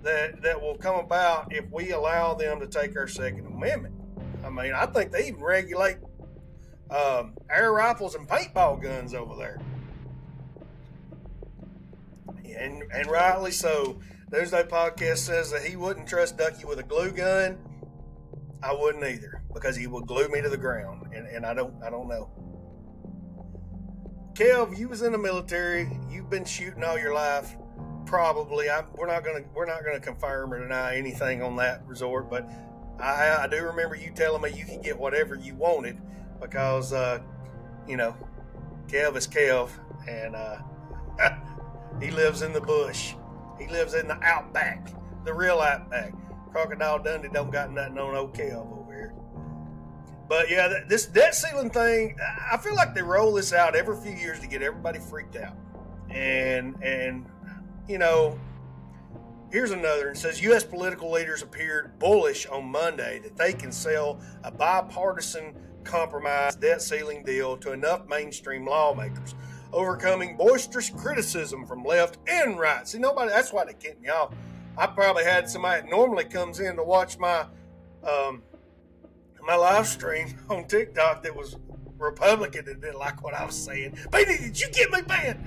that 0.02 0.42
that 0.42 0.60
will 0.60 0.76
come 0.76 0.96
about 0.96 1.54
if 1.54 1.64
we 1.70 1.92
allow 1.92 2.34
them 2.34 2.60
to 2.60 2.66
take 2.66 2.96
our 2.96 3.06
Second 3.06 3.46
Amendment. 3.46 3.94
I 4.44 4.50
mean, 4.50 4.74
I 4.74 4.84
think 4.86 5.12
they 5.12 5.28
even 5.28 5.42
regulate 5.42 5.96
um, 6.90 7.34
air 7.50 7.72
rifles 7.72 8.14
and 8.14 8.28
paintball 8.28 8.82
guns 8.82 9.14
over 9.14 9.36
there, 9.36 9.60
and 12.56 12.82
and 12.92 13.10
rightly 13.10 13.50
so. 13.50 13.98
Doomsday 14.30 14.64
Podcast 14.64 15.18
says 15.18 15.52
that 15.52 15.62
he 15.62 15.76
wouldn't 15.76 16.08
trust 16.08 16.36
Ducky 16.36 16.64
with 16.64 16.80
a 16.80 16.82
glue 16.82 17.12
gun. 17.12 17.58
I 18.62 18.72
wouldn't 18.72 19.04
either 19.04 19.42
because 19.52 19.76
he 19.76 19.86
would 19.86 20.06
glue 20.06 20.28
me 20.28 20.40
to 20.40 20.48
the 20.48 20.56
ground, 20.56 21.08
and, 21.14 21.26
and 21.26 21.46
I 21.46 21.54
don't 21.54 21.74
I 21.82 21.90
don't 21.90 22.08
know. 22.08 22.30
Kev, 24.34 24.76
you 24.76 24.88
was 24.88 25.02
in 25.02 25.12
the 25.12 25.18
military. 25.18 25.88
You've 26.10 26.28
been 26.28 26.44
shooting 26.44 26.82
all 26.82 26.98
your 26.98 27.14
life. 27.14 27.56
Probably, 28.06 28.68
I, 28.68 28.82
we're 28.94 29.06
not 29.06 29.24
gonna 29.24 29.44
we're 29.54 29.66
not 29.66 29.84
gonna 29.84 30.00
confirm 30.00 30.52
or 30.52 30.60
deny 30.60 30.96
anything 30.96 31.42
on 31.42 31.56
that 31.56 31.86
resort, 31.86 32.28
but 32.28 32.48
I, 32.98 33.36
I 33.42 33.46
do 33.46 33.62
remember 33.62 33.94
you 33.94 34.10
telling 34.12 34.42
me 34.42 34.58
you 34.58 34.64
could 34.64 34.82
get 34.82 34.98
whatever 34.98 35.36
you 35.36 35.54
wanted 35.54 36.00
because 36.40 36.92
uh, 36.92 37.20
you 37.86 37.96
know 37.96 38.16
Kev 38.88 39.16
is 39.16 39.26
Kev, 39.26 39.70
and 40.08 40.36
uh, 40.36 40.58
he 42.00 42.10
lives 42.10 42.42
in 42.42 42.52
the 42.52 42.60
bush. 42.60 43.14
He 43.58 43.66
lives 43.68 43.94
in 43.94 44.08
the 44.08 44.18
outback, 44.22 44.88
the 45.24 45.32
real 45.32 45.60
outback. 45.60 46.12
Crocodile 46.50 47.02
Dundee 47.02 47.28
don't 47.32 47.50
got 47.50 47.72
nothing 47.72 47.98
on 47.98 48.14
old 48.14 48.34
Kev 48.34 48.54
over 48.54 48.92
here. 48.92 49.14
But 50.28 50.50
yeah, 50.50 50.82
this 50.88 51.06
debt 51.06 51.34
ceiling 51.34 51.70
thing, 51.70 52.16
I 52.50 52.56
feel 52.56 52.74
like 52.74 52.94
they 52.94 53.02
roll 53.02 53.34
this 53.34 53.52
out 53.52 53.76
every 53.76 54.00
few 54.00 54.12
years 54.12 54.40
to 54.40 54.46
get 54.46 54.62
everybody 54.62 54.98
freaked 54.98 55.36
out. 55.36 55.56
And 56.10 56.80
and 56.82 57.26
you 57.88 57.98
know, 57.98 58.38
here's 59.50 59.70
another. 59.70 60.10
It 60.10 60.16
says 60.16 60.40
U.S. 60.42 60.64
political 60.64 61.10
leaders 61.10 61.42
appeared 61.42 61.98
bullish 61.98 62.46
on 62.46 62.66
Monday 62.66 63.18
that 63.20 63.36
they 63.36 63.52
can 63.52 63.70
sell 63.72 64.20
a 64.42 64.50
bipartisan 64.50 65.54
compromise 65.84 66.56
debt 66.56 66.82
ceiling 66.82 67.24
deal 67.24 67.56
to 67.58 67.72
enough 67.72 68.06
mainstream 68.08 68.66
lawmakers, 68.66 69.34
overcoming 69.72 70.36
boisterous 70.36 70.90
criticism 70.90 71.66
from 71.66 71.84
left 71.84 72.18
and 72.26 72.58
right. 72.58 72.86
See, 72.88 72.98
nobody. 72.98 73.30
That's 73.30 73.52
why 73.52 73.64
they 73.64 73.74
kicked 73.74 74.02
me 74.02 74.08
off. 74.08 74.34
I 74.76 74.86
probably 74.86 75.24
had 75.24 75.48
somebody 75.48 75.82
that 75.82 75.90
normally 75.90 76.24
comes 76.24 76.60
in 76.60 76.76
to 76.76 76.82
watch 76.82 77.18
my 77.18 77.46
um, 78.02 78.42
my 79.46 79.56
live 79.56 79.86
stream 79.86 80.36
on 80.48 80.66
TikTok 80.66 81.22
that 81.22 81.34
was 81.34 81.56
Republican 81.98 82.68
and 82.68 82.80
didn't 82.80 82.98
like 82.98 83.22
what 83.22 83.34
I 83.34 83.44
was 83.44 83.56
saying. 83.56 83.92
Beanie, 84.10 84.38
did 84.38 84.60
you 84.60 84.68
get 84.70 84.90
me 84.90 85.02
banned? 85.02 85.44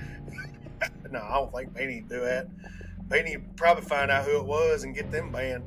no, 1.10 1.20
I 1.20 1.34
don't 1.34 1.52
think 1.52 1.72
Beanie 1.72 2.08
do 2.08 2.20
that. 2.20 2.48
Beanie 3.08 3.42
probably 3.56 3.84
find 3.84 4.10
out 4.10 4.24
who 4.24 4.38
it 4.38 4.44
was 4.44 4.84
and 4.84 4.94
get 4.94 5.10
them 5.10 5.30
banned. 5.30 5.64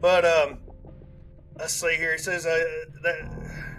But 0.00 0.24
um, 0.24 0.58
let's 1.58 1.74
see 1.74 1.96
here. 1.96 2.14
It 2.14 2.20
says 2.20 2.46
uh, 2.46 2.64
that. 3.02 3.69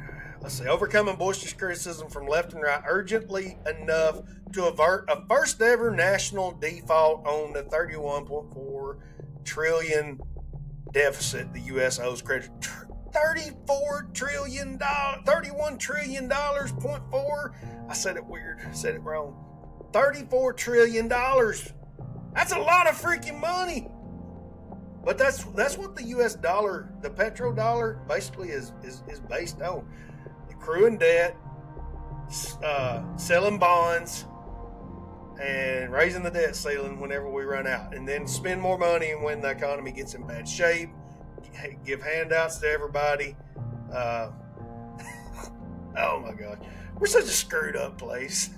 Let's 0.41 0.57
see, 0.57 0.67
overcoming 0.67 1.17
boisterous 1.17 1.53
criticism 1.53 2.09
from 2.09 2.27
left 2.27 2.53
and 2.53 2.63
right 2.63 2.81
urgently 2.87 3.57
enough 3.69 4.21
to 4.53 4.65
avert 4.65 5.07
a 5.07 5.23
first 5.27 5.61
ever 5.61 5.91
national 5.91 6.53
default 6.53 7.25
on 7.27 7.53
the 7.53 7.63
31.4 7.63 8.97
trillion 9.43 10.19
deficit 10.91 11.53
the 11.53 11.59
U.S. 11.61 11.99
owes 11.99 12.23
credit. 12.23 12.49
34 13.13 14.07
trillion 14.13 14.77
dollars 14.77 15.21
31 15.25 15.77
trillion 15.77 16.27
dollars 16.27 16.71
point 16.71 17.03
four. 17.11 17.53
I 17.87 17.93
said 17.93 18.15
it 18.15 18.25
weird 18.25 18.61
I 18.67 18.71
said 18.71 18.95
it 18.95 19.03
wrong. 19.03 19.35
34 19.93 20.53
trillion 20.53 21.07
dollars. 21.07 21.71
That's 22.33 22.53
a 22.53 22.59
lot 22.59 22.87
of 22.89 22.99
freaking 22.99 23.39
money 23.39 23.89
but 25.03 25.17
that's 25.17 25.43
that's 25.55 25.77
what 25.77 25.95
the 25.95 26.03
us 26.03 26.35
dollar 26.35 26.89
the 27.01 27.09
petrodollar 27.09 28.05
basically 28.07 28.49
is 28.49 28.73
is, 28.83 29.03
is 29.07 29.19
based 29.19 29.61
on 29.61 29.85
accruing 30.49 30.97
debt 30.97 31.35
uh, 32.63 33.03
selling 33.17 33.57
bonds 33.57 34.25
and 35.41 35.91
raising 35.91 36.23
the 36.23 36.29
debt 36.29 36.55
ceiling 36.55 36.99
whenever 36.99 37.29
we 37.29 37.43
run 37.43 37.67
out 37.67 37.95
and 37.95 38.07
then 38.07 38.27
spend 38.27 38.61
more 38.61 38.77
money 38.77 39.11
when 39.11 39.41
the 39.41 39.49
economy 39.49 39.91
gets 39.91 40.13
in 40.13 40.25
bad 40.25 40.47
shape 40.47 40.89
give 41.85 42.01
handouts 42.01 42.57
to 42.59 42.67
everybody. 42.67 43.35
Uh, 43.91 44.31
oh 45.97 46.19
my 46.19 46.33
God, 46.33 46.65
we're 46.97 47.07
such 47.07 47.25
a 47.25 47.27
screwed 47.27 47.75
up 47.75 47.97
place. 47.97 48.49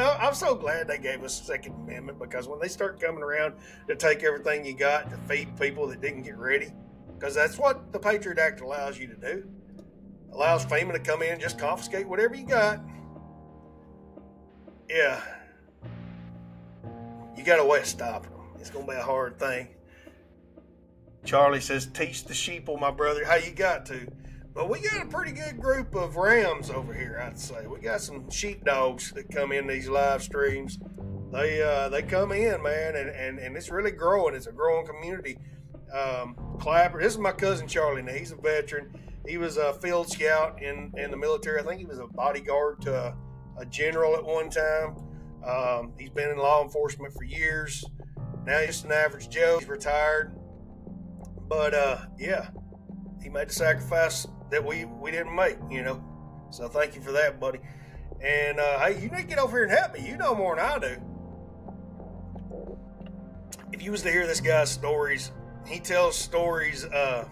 I'm 0.00 0.34
so 0.34 0.54
glad 0.54 0.88
they 0.88 0.98
gave 0.98 1.22
us 1.22 1.40
Second 1.40 1.74
Amendment 1.74 2.18
because 2.18 2.48
when 2.48 2.60
they 2.60 2.68
start 2.68 3.00
coming 3.00 3.22
around 3.22 3.54
to 3.88 3.96
take 3.96 4.22
everything 4.22 4.64
you 4.64 4.74
got 4.74 5.10
to 5.10 5.16
feed 5.28 5.58
people 5.58 5.86
that 5.88 6.00
didn't 6.00 6.22
get 6.22 6.36
ready, 6.36 6.72
because 7.14 7.34
that's 7.34 7.58
what 7.58 7.92
the 7.92 7.98
Patriot 7.98 8.38
Act 8.38 8.60
allows 8.60 8.98
you 8.98 9.06
to 9.08 9.16
do. 9.16 9.48
Allows 10.32 10.66
FEMA 10.66 10.92
to 10.92 10.98
come 10.98 11.22
in 11.22 11.32
and 11.32 11.40
just 11.40 11.58
confiscate 11.58 12.06
whatever 12.06 12.34
you 12.34 12.46
got. 12.46 12.80
Yeah. 14.88 15.20
You 17.36 17.44
got 17.44 17.58
a 17.58 17.64
way 17.64 17.80
of 17.80 17.86
stopping 17.86 18.30
them. 18.32 18.46
It's 18.60 18.70
to 18.70 18.78
be 18.78 18.92
a 18.92 19.02
hard 19.02 19.38
thing. 19.38 19.68
Charlie 21.24 21.60
says, 21.60 21.86
teach 21.86 22.24
the 22.24 22.34
sheeple, 22.34 22.70
oh, 22.70 22.76
my 22.76 22.90
brother, 22.90 23.24
how 23.24 23.36
you 23.36 23.52
got 23.52 23.86
to. 23.86 24.06
But 24.58 24.70
we 24.70 24.80
got 24.80 25.00
a 25.00 25.06
pretty 25.06 25.30
good 25.30 25.60
group 25.60 25.94
of 25.94 26.16
rams 26.16 26.68
over 26.68 26.92
here, 26.92 27.22
I'd 27.24 27.38
say. 27.38 27.68
We 27.68 27.78
got 27.78 28.00
some 28.00 28.28
sheepdogs 28.28 29.12
that 29.12 29.30
come 29.30 29.52
in 29.52 29.68
these 29.68 29.88
live 29.88 30.20
streams. 30.20 30.80
They 31.30 31.62
uh, 31.62 31.88
they 31.90 32.02
come 32.02 32.32
in, 32.32 32.60
man, 32.60 32.96
and, 32.96 33.08
and, 33.08 33.38
and 33.38 33.56
it's 33.56 33.70
really 33.70 33.92
growing. 33.92 34.34
It's 34.34 34.48
a 34.48 34.52
growing 34.52 34.84
community. 34.84 35.38
Um, 35.94 36.34
Clapper, 36.58 37.00
this 37.00 37.12
is 37.12 37.20
my 37.20 37.30
cousin 37.30 37.68
Charlie. 37.68 38.02
Now 38.02 38.14
he's 38.14 38.32
a 38.32 38.36
veteran. 38.36 38.92
He 39.28 39.38
was 39.38 39.58
a 39.58 39.74
field 39.74 40.10
scout 40.10 40.60
in, 40.60 40.92
in 40.96 41.12
the 41.12 41.16
military. 41.16 41.60
I 41.60 41.62
think 41.62 41.78
he 41.78 41.86
was 41.86 42.00
a 42.00 42.08
bodyguard 42.08 42.80
to 42.80 42.92
a, 42.96 43.16
a 43.58 43.64
general 43.64 44.16
at 44.16 44.24
one 44.24 44.50
time. 44.50 44.96
Um, 45.46 45.92
he's 45.96 46.10
been 46.10 46.30
in 46.30 46.36
law 46.36 46.64
enforcement 46.64 47.14
for 47.14 47.22
years. 47.22 47.84
Now 48.44 48.58
he's 48.58 48.70
just 48.70 48.86
an 48.86 48.90
average 48.90 49.28
Joe. 49.28 49.60
He's 49.60 49.68
retired. 49.68 50.36
But 51.48 51.74
uh, 51.74 52.06
yeah, 52.18 52.48
he 53.22 53.28
made 53.28 53.50
the 53.50 53.54
sacrifice 53.54 54.26
that 54.50 54.64
we 54.64 54.84
we 54.84 55.10
didn't 55.10 55.34
make, 55.34 55.58
you 55.70 55.82
know. 55.82 56.02
So 56.50 56.68
thank 56.68 56.94
you 56.94 57.00
for 57.00 57.12
that, 57.12 57.38
buddy. 57.38 57.60
And 58.22 58.58
uh, 58.58 58.80
hey, 58.80 59.00
you 59.00 59.08
need 59.10 59.22
to 59.22 59.26
get 59.26 59.38
over 59.38 59.56
here 59.56 59.64
and 59.64 59.72
help 59.72 59.94
me. 59.94 60.06
You 60.08 60.16
know 60.16 60.34
more 60.34 60.56
than 60.56 60.64
I 60.64 60.78
do. 60.78 60.96
If 63.72 63.82
you 63.82 63.90
was 63.90 64.02
to 64.02 64.10
hear 64.10 64.26
this 64.26 64.40
guy's 64.40 64.70
stories, 64.70 65.30
he 65.66 65.78
tells 65.78 66.16
stories. 66.16 66.84
Uh, 66.84 67.28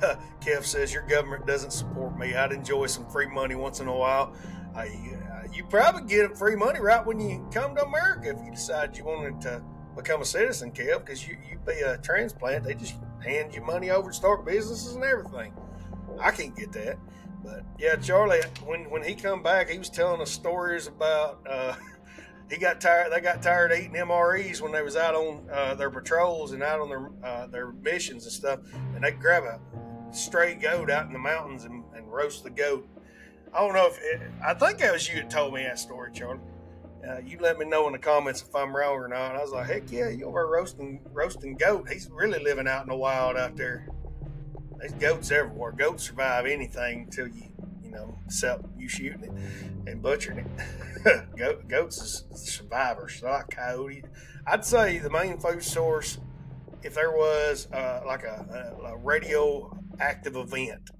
Kev 0.40 0.64
says 0.64 0.92
your 0.92 1.06
government 1.06 1.46
doesn't 1.46 1.72
support 1.72 2.18
me. 2.18 2.34
I'd 2.34 2.52
enjoy 2.52 2.86
some 2.86 3.08
free 3.08 3.26
money 3.26 3.54
once 3.54 3.80
in 3.80 3.88
a 3.88 3.94
while. 3.94 4.34
Uh, 4.76 4.84
you, 4.84 5.18
you 5.52 5.64
probably 5.64 6.02
get 6.02 6.36
free 6.36 6.56
money 6.56 6.80
right 6.80 7.04
when 7.04 7.18
you 7.20 7.46
come 7.52 7.74
to 7.74 7.84
America 7.84 8.30
if 8.30 8.44
you 8.44 8.50
decide 8.50 8.96
you 8.96 9.04
wanted 9.04 9.40
to 9.42 9.62
become 9.96 10.22
a 10.22 10.24
citizen, 10.24 10.70
Kev, 10.70 11.00
because 11.04 11.26
you 11.26 11.36
you 11.48 11.58
be 11.66 11.80
a 11.80 11.98
transplant. 11.98 12.64
They 12.64 12.74
just 12.74 12.94
hand 13.24 13.54
you 13.54 13.62
money 13.62 13.90
over 13.90 14.10
to 14.10 14.16
start 14.16 14.44
businesses 14.46 14.94
and 14.94 15.04
everything. 15.04 15.52
I 16.20 16.30
can't 16.30 16.56
get 16.56 16.72
that. 16.72 16.98
But 17.44 17.64
yeah, 17.78 17.96
Charlie, 17.96 18.40
when 18.64 18.90
when 18.90 19.02
he 19.02 19.14
come 19.14 19.42
back, 19.42 19.68
he 19.68 19.78
was 19.78 19.90
telling 19.90 20.20
us 20.20 20.30
stories 20.30 20.86
about 20.86 21.46
uh, 21.48 21.74
he 22.50 22.56
got 22.56 22.80
tired. 22.80 23.12
They 23.12 23.20
got 23.20 23.42
tired 23.42 23.72
eating 23.72 23.94
MREs 23.94 24.60
when 24.60 24.72
they 24.72 24.82
was 24.82 24.96
out 24.96 25.14
on 25.14 25.48
uh, 25.52 25.74
their 25.74 25.90
patrols 25.90 26.52
and 26.52 26.62
out 26.62 26.80
on 26.80 26.88
their 26.88 27.10
uh, 27.22 27.46
their 27.46 27.72
missions 27.72 28.24
and 28.24 28.32
stuff. 28.32 28.60
And 28.94 29.04
they 29.04 29.12
grab 29.12 29.44
a 29.44 29.60
stray 30.14 30.54
goat 30.54 30.90
out 30.90 31.06
in 31.06 31.12
the 31.12 31.18
mountains 31.18 31.64
and, 31.64 31.84
and 31.94 32.10
roast 32.10 32.44
the 32.44 32.50
goat. 32.50 32.88
I 33.54 33.60
don't 33.60 33.74
know 33.74 33.86
if 33.86 33.98
it, 34.00 34.20
I 34.44 34.54
think 34.54 34.78
that 34.78 34.92
was 34.92 35.08
you 35.08 35.16
that 35.16 35.30
told 35.30 35.54
me 35.54 35.62
that 35.62 35.78
story, 35.78 36.10
Charlie. 36.12 36.40
Uh, 37.08 37.18
you 37.24 37.38
let 37.40 37.58
me 37.58 37.64
know 37.64 37.86
in 37.86 37.92
the 37.92 37.98
comments 37.98 38.42
if 38.42 38.54
I'm 38.54 38.74
wrong 38.76 38.96
or 38.96 39.08
not. 39.08 39.36
I 39.36 39.40
was 39.40 39.52
like, 39.52 39.68
heck 39.68 39.90
yeah, 39.90 40.08
you 40.08 40.26
over 40.26 40.46
roasting 40.46 41.00
roasting 41.12 41.54
goat. 41.54 41.88
He's 41.88 42.10
really 42.10 42.42
living 42.42 42.66
out 42.66 42.82
in 42.82 42.88
the 42.88 42.96
wild 42.96 43.36
out 43.36 43.56
there. 43.56 43.88
There's 44.78 44.92
goats 44.92 45.30
everywhere. 45.32 45.72
Goats 45.72 46.04
survive 46.04 46.46
anything 46.46 47.02
until 47.02 47.26
you, 47.26 47.50
you 47.82 47.90
know, 47.90 48.16
except 48.26 48.64
you 48.78 48.88
shooting 48.88 49.24
it 49.24 49.32
and 49.90 50.00
butchering 50.00 50.38
it. 50.38 50.46
Goat, 51.36 51.68
goats 51.68 52.00
is 52.00 52.24
survivors, 52.32 53.20
not 53.22 53.50
coyotes. 53.50 54.04
I'd 54.46 54.64
say 54.64 54.98
the 54.98 55.10
main 55.10 55.38
food 55.38 55.62
source, 55.62 56.18
if 56.82 56.94
there 56.94 57.10
was 57.10 57.68
uh, 57.72 58.02
like 58.06 58.24
a, 58.24 58.74
a, 58.80 58.86
a 58.92 58.96
radioactive 58.96 60.36
event, 60.36 60.90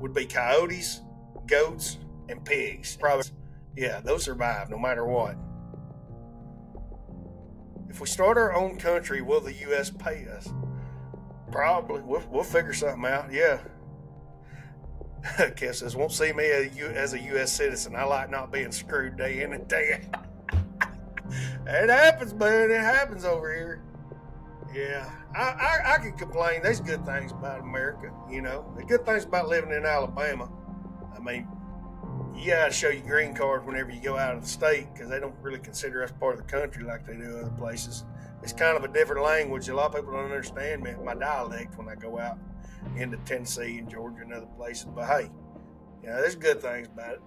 would 0.00 0.14
be 0.14 0.26
coyotes, 0.26 1.02
goats, 1.46 1.98
and 2.28 2.44
pigs. 2.44 2.96
Probably, 2.96 3.30
yeah, 3.76 4.00
those 4.00 4.24
survive 4.24 4.70
no 4.70 4.78
matter 4.78 5.04
what. 5.04 5.36
If 7.88 8.00
we 8.00 8.06
start 8.06 8.36
our 8.36 8.54
own 8.54 8.78
country, 8.78 9.22
will 9.22 9.40
the 9.40 9.54
U.S. 9.54 9.90
pay 9.90 10.26
us? 10.28 10.48
Probably. 11.50 12.02
We'll, 12.02 12.22
we'll 12.30 12.44
figure 12.44 12.72
something 12.72 13.04
out. 13.04 13.32
Yeah. 13.32 13.60
Kev 15.24 15.74
says, 15.74 15.96
won't 15.96 16.12
see 16.12 16.32
me 16.32 16.44
as 16.44 17.12
a 17.12 17.20
U.S. 17.20 17.52
citizen. 17.52 17.96
I 17.96 18.04
like 18.04 18.30
not 18.30 18.52
being 18.52 18.70
screwed 18.70 19.16
day 19.16 19.42
in 19.42 19.52
and 19.52 19.66
day 19.66 20.06
out. 20.14 20.26
it 21.66 21.90
happens, 21.90 22.34
man. 22.34 22.70
It 22.70 22.80
happens 22.80 23.24
over 23.24 23.52
here. 23.52 23.82
Yeah, 24.74 25.10
I, 25.34 25.40
I, 25.40 25.94
I 25.94 25.98
can 25.98 26.12
complain. 26.12 26.62
There's 26.62 26.80
good 26.80 27.04
things 27.06 27.32
about 27.32 27.60
America, 27.60 28.12
you 28.30 28.42
know. 28.42 28.70
The 28.76 28.84
good 28.84 29.04
things 29.06 29.24
about 29.24 29.48
living 29.48 29.72
in 29.72 29.86
Alabama. 29.86 30.50
I 31.16 31.20
mean, 31.20 31.48
you 32.36 32.50
got 32.52 32.66
to 32.66 32.72
show 32.72 32.90
your 32.90 33.02
green 33.02 33.34
card 33.34 33.66
whenever 33.66 33.90
you 33.90 34.00
go 34.00 34.16
out 34.16 34.36
of 34.36 34.42
the 34.42 34.48
state 34.48 34.86
because 34.92 35.08
they 35.08 35.18
don't 35.18 35.34
really 35.40 35.58
consider 35.58 36.04
us 36.04 36.12
part 36.12 36.38
of 36.38 36.46
the 36.46 36.50
country 36.50 36.84
like 36.84 37.06
they 37.06 37.14
do 37.14 37.38
other 37.38 37.52
places 37.56 38.04
it's 38.42 38.52
kind 38.52 38.76
of 38.76 38.84
a 38.84 38.88
different 38.88 39.22
language. 39.22 39.68
A 39.68 39.74
lot 39.74 39.86
of 39.86 39.94
people 39.94 40.12
don't 40.12 40.24
understand 40.24 40.82
me, 40.82 40.94
my 41.04 41.14
dialect 41.14 41.76
when 41.76 41.88
I 41.88 41.94
go 41.94 42.18
out 42.18 42.38
into 42.96 43.16
Tennessee 43.18 43.78
and 43.78 43.88
Georgia 43.88 44.22
and 44.22 44.32
other 44.32 44.46
places. 44.56 44.86
But 44.94 45.06
hey, 45.06 45.30
you 46.02 46.08
know, 46.08 46.16
there's 46.20 46.36
good 46.36 46.60
things 46.60 46.88
about 46.88 47.14
it. 47.14 47.20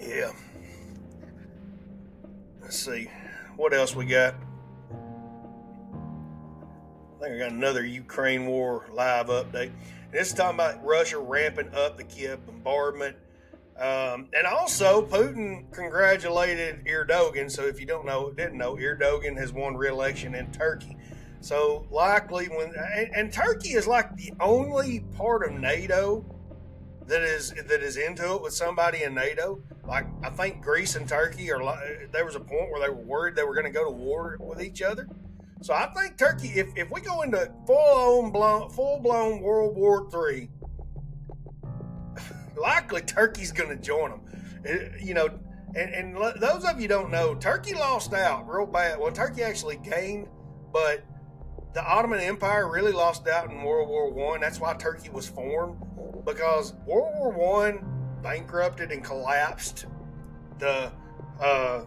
Yeah. 0.00 0.32
Let's 2.60 2.78
see. 2.78 3.08
What 3.56 3.72
else 3.72 3.94
we 3.94 4.06
got? 4.06 4.34
I 7.16 7.22
think 7.22 7.34
I 7.34 7.38
got 7.38 7.52
another 7.52 7.84
Ukraine 7.84 8.46
war 8.46 8.88
live 8.92 9.28
update. 9.28 9.70
And 10.04 10.12
this 10.12 10.28
is 10.28 10.34
talking 10.34 10.56
about 10.56 10.84
Russia 10.84 11.18
ramping 11.18 11.72
up 11.74 11.96
the 11.96 12.04
Kiev 12.04 12.44
bombardment 12.44 13.16
um, 13.78 14.28
and 14.32 14.46
also, 14.46 15.04
Putin 15.06 15.70
congratulated 15.70 16.86
Erdogan. 16.86 17.50
So, 17.50 17.64
if 17.64 17.78
you 17.78 17.86
don't 17.86 18.06
know, 18.06 18.30
didn't 18.30 18.56
know, 18.56 18.76
Erdogan 18.76 19.36
has 19.36 19.52
won 19.52 19.76
re-election 19.76 20.34
in 20.34 20.50
Turkey. 20.50 20.96
So, 21.40 21.86
likely 21.90 22.46
when 22.46 22.72
and, 22.74 23.14
and, 23.14 23.32
Turkey 23.32 23.70
is 23.70 23.86
like 23.86 24.16
the 24.16 24.32
only 24.40 25.00
part 25.16 25.46
of 25.46 25.52
NATO 25.52 26.24
that 27.06 27.20
is 27.20 27.50
that 27.50 27.82
is 27.82 27.98
into 27.98 28.34
it 28.34 28.42
with 28.42 28.54
somebody 28.54 29.02
in 29.02 29.14
NATO. 29.14 29.60
Like 29.86 30.06
I 30.22 30.30
think 30.30 30.62
Greece 30.62 30.96
and 30.96 31.06
Turkey 31.06 31.52
are. 31.52 31.60
There 32.10 32.24
was 32.24 32.34
a 32.34 32.40
point 32.40 32.70
where 32.70 32.80
they 32.80 32.88
were 32.88 33.02
worried 33.02 33.36
they 33.36 33.44
were 33.44 33.54
going 33.54 33.66
to 33.66 33.70
go 33.70 33.84
to 33.84 33.90
war 33.90 34.38
with 34.40 34.62
each 34.62 34.80
other. 34.80 35.06
So 35.60 35.74
I 35.74 35.86
think 35.94 36.16
Turkey, 36.16 36.48
if, 36.48 36.68
if 36.76 36.90
we 36.90 37.00
go 37.00 37.22
into 37.22 37.50
full 37.66 38.30
blown 38.30 38.70
full 38.70 39.00
blown 39.00 39.40
World 39.40 39.76
War 39.76 40.08
Three 40.10 40.48
likely 42.56 43.02
Turkey's 43.02 43.52
going 43.52 43.70
to 43.70 43.76
join 43.76 44.10
them. 44.10 44.20
It, 44.64 45.00
you 45.02 45.14
know, 45.14 45.28
and, 45.74 45.94
and 45.94 46.16
those 46.40 46.64
of 46.64 46.80
you 46.80 46.88
don't 46.88 47.10
know, 47.10 47.34
Turkey 47.34 47.74
lost 47.74 48.14
out 48.14 48.48
real 48.48 48.66
bad. 48.66 48.98
Well, 48.98 49.12
Turkey 49.12 49.42
actually 49.42 49.76
gained, 49.76 50.28
but 50.72 51.04
the 51.74 51.84
Ottoman 51.84 52.20
Empire 52.20 52.70
really 52.70 52.92
lost 52.92 53.28
out 53.28 53.50
in 53.50 53.62
World 53.62 53.88
War 53.88 54.10
One. 54.10 54.40
That's 54.40 54.58
why 54.58 54.74
Turkey 54.74 55.10
was 55.10 55.28
formed 55.28 55.76
because 56.24 56.72
World 56.86 57.12
War 57.18 57.30
One 57.30 57.84
bankrupted 58.22 58.90
and 58.90 59.04
collapsed 59.04 59.86
the 60.58 60.90
uh, 61.40 61.84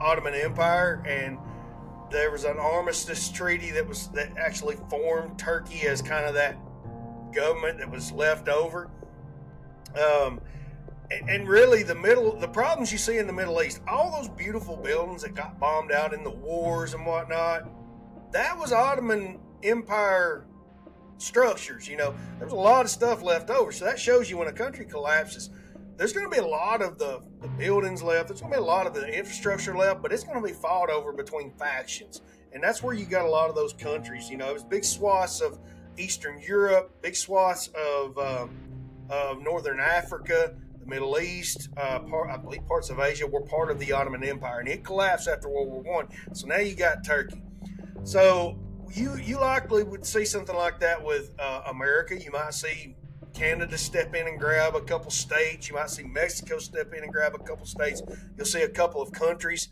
Ottoman 0.00 0.34
Empire, 0.34 1.02
and 1.06 1.38
there 2.10 2.30
was 2.30 2.44
an 2.44 2.58
armistice 2.58 3.28
treaty 3.28 3.70
that 3.70 3.86
was 3.86 4.08
that 4.08 4.36
actually 4.36 4.76
formed 4.90 5.38
Turkey 5.38 5.86
as 5.86 6.02
kind 6.02 6.26
of 6.26 6.34
that 6.34 6.56
government 7.32 7.78
that 7.78 7.90
was 7.90 8.10
left 8.10 8.48
over. 8.48 8.90
Um, 9.98 10.40
and, 11.10 11.48
really, 11.48 11.82
the 11.82 11.94
middle, 11.94 12.38
the 12.38 12.48
problems 12.48 12.92
you 12.92 12.98
see 12.98 13.16
in 13.16 13.26
the 13.26 13.32
Middle 13.32 13.62
East, 13.62 13.80
all 13.88 14.10
those 14.10 14.28
beautiful 14.28 14.76
buildings 14.76 15.22
that 15.22 15.34
got 15.34 15.58
bombed 15.58 15.90
out 15.90 16.12
in 16.12 16.22
the 16.22 16.30
wars 16.30 16.92
and 16.92 17.06
whatnot, 17.06 17.66
that 18.32 18.58
was 18.58 18.72
Ottoman 18.72 19.40
Empire 19.62 20.46
structures. 21.16 21.88
You 21.88 21.96
know, 21.96 22.14
there 22.36 22.46
was 22.46 22.52
a 22.52 22.56
lot 22.56 22.84
of 22.84 22.90
stuff 22.90 23.22
left 23.22 23.48
over. 23.48 23.72
So 23.72 23.86
that 23.86 23.98
shows 23.98 24.28
you 24.28 24.36
when 24.36 24.48
a 24.48 24.52
country 24.52 24.84
collapses, 24.84 25.48
there's 25.96 26.12
going 26.12 26.30
to 26.30 26.30
be 26.30 26.40
a 26.40 26.46
lot 26.46 26.82
of 26.82 26.98
the, 26.98 27.22
the 27.40 27.48
buildings 27.48 28.02
left. 28.02 28.28
There's 28.28 28.40
going 28.40 28.52
to 28.52 28.58
be 28.58 28.62
a 28.62 28.66
lot 28.66 28.86
of 28.86 28.94
the 28.94 29.06
infrastructure 29.06 29.76
left, 29.76 30.02
but 30.02 30.12
it's 30.12 30.24
going 30.24 30.40
to 30.40 30.46
be 30.46 30.52
fought 30.52 30.90
over 30.90 31.12
between 31.12 31.50
factions. 31.52 32.20
And 32.52 32.62
that's 32.62 32.82
where 32.82 32.94
you 32.94 33.04
got 33.06 33.24
a 33.24 33.30
lot 33.30 33.48
of 33.48 33.56
those 33.56 33.72
countries. 33.72 34.30
You 34.30 34.36
know, 34.36 34.50
it 34.50 34.52
was 34.52 34.64
big 34.64 34.84
swaths 34.84 35.40
of 35.40 35.58
Eastern 35.96 36.38
Europe, 36.40 37.02
big 37.02 37.16
swaths 37.16 37.68
of 37.68 38.16
um, 38.18 38.56
of 39.08 39.42
Northern 39.42 39.80
Africa, 39.80 40.54
the 40.78 40.86
Middle 40.86 41.18
East, 41.18 41.68
uh, 41.76 42.00
part, 42.00 42.30
I 42.30 42.36
believe 42.36 42.66
parts 42.66 42.90
of 42.90 43.00
Asia 43.00 43.26
were 43.26 43.42
part 43.42 43.70
of 43.70 43.78
the 43.78 43.92
Ottoman 43.92 44.24
Empire, 44.24 44.60
and 44.60 44.68
it 44.68 44.84
collapsed 44.84 45.28
after 45.28 45.48
World 45.48 45.68
War 45.68 45.82
One. 45.82 46.08
So 46.32 46.46
now 46.46 46.58
you 46.58 46.74
got 46.74 47.04
Turkey. 47.04 47.42
So 48.04 48.58
you 48.94 49.16
you 49.16 49.38
likely 49.38 49.82
would 49.82 50.06
see 50.06 50.24
something 50.24 50.56
like 50.56 50.80
that 50.80 51.02
with 51.02 51.34
uh, 51.38 51.62
America. 51.66 52.18
You 52.18 52.32
might 52.32 52.54
see 52.54 52.96
Canada 53.34 53.76
step 53.78 54.14
in 54.14 54.26
and 54.26 54.38
grab 54.38 54.74
a 54.74 54.80
couple 54.80 55.10
states. 55.10 55.68
You 55.68 55.74
might 55.74 55.90
see 55.90 56.02
Mexico 56.02 56.58
step 56.58 56.92
in 56.94 57.02
and 57.02 57.12
grab 57.12 57.34
a 57.34 57.38
couple 57.38 57.66
states. 57.66 58.02
You'll 58.36 58.46
see 58.46 58.62
a 58.62 58.68
couple 58.68 59.02
of 59.02 59.12
countries 59.12 59.68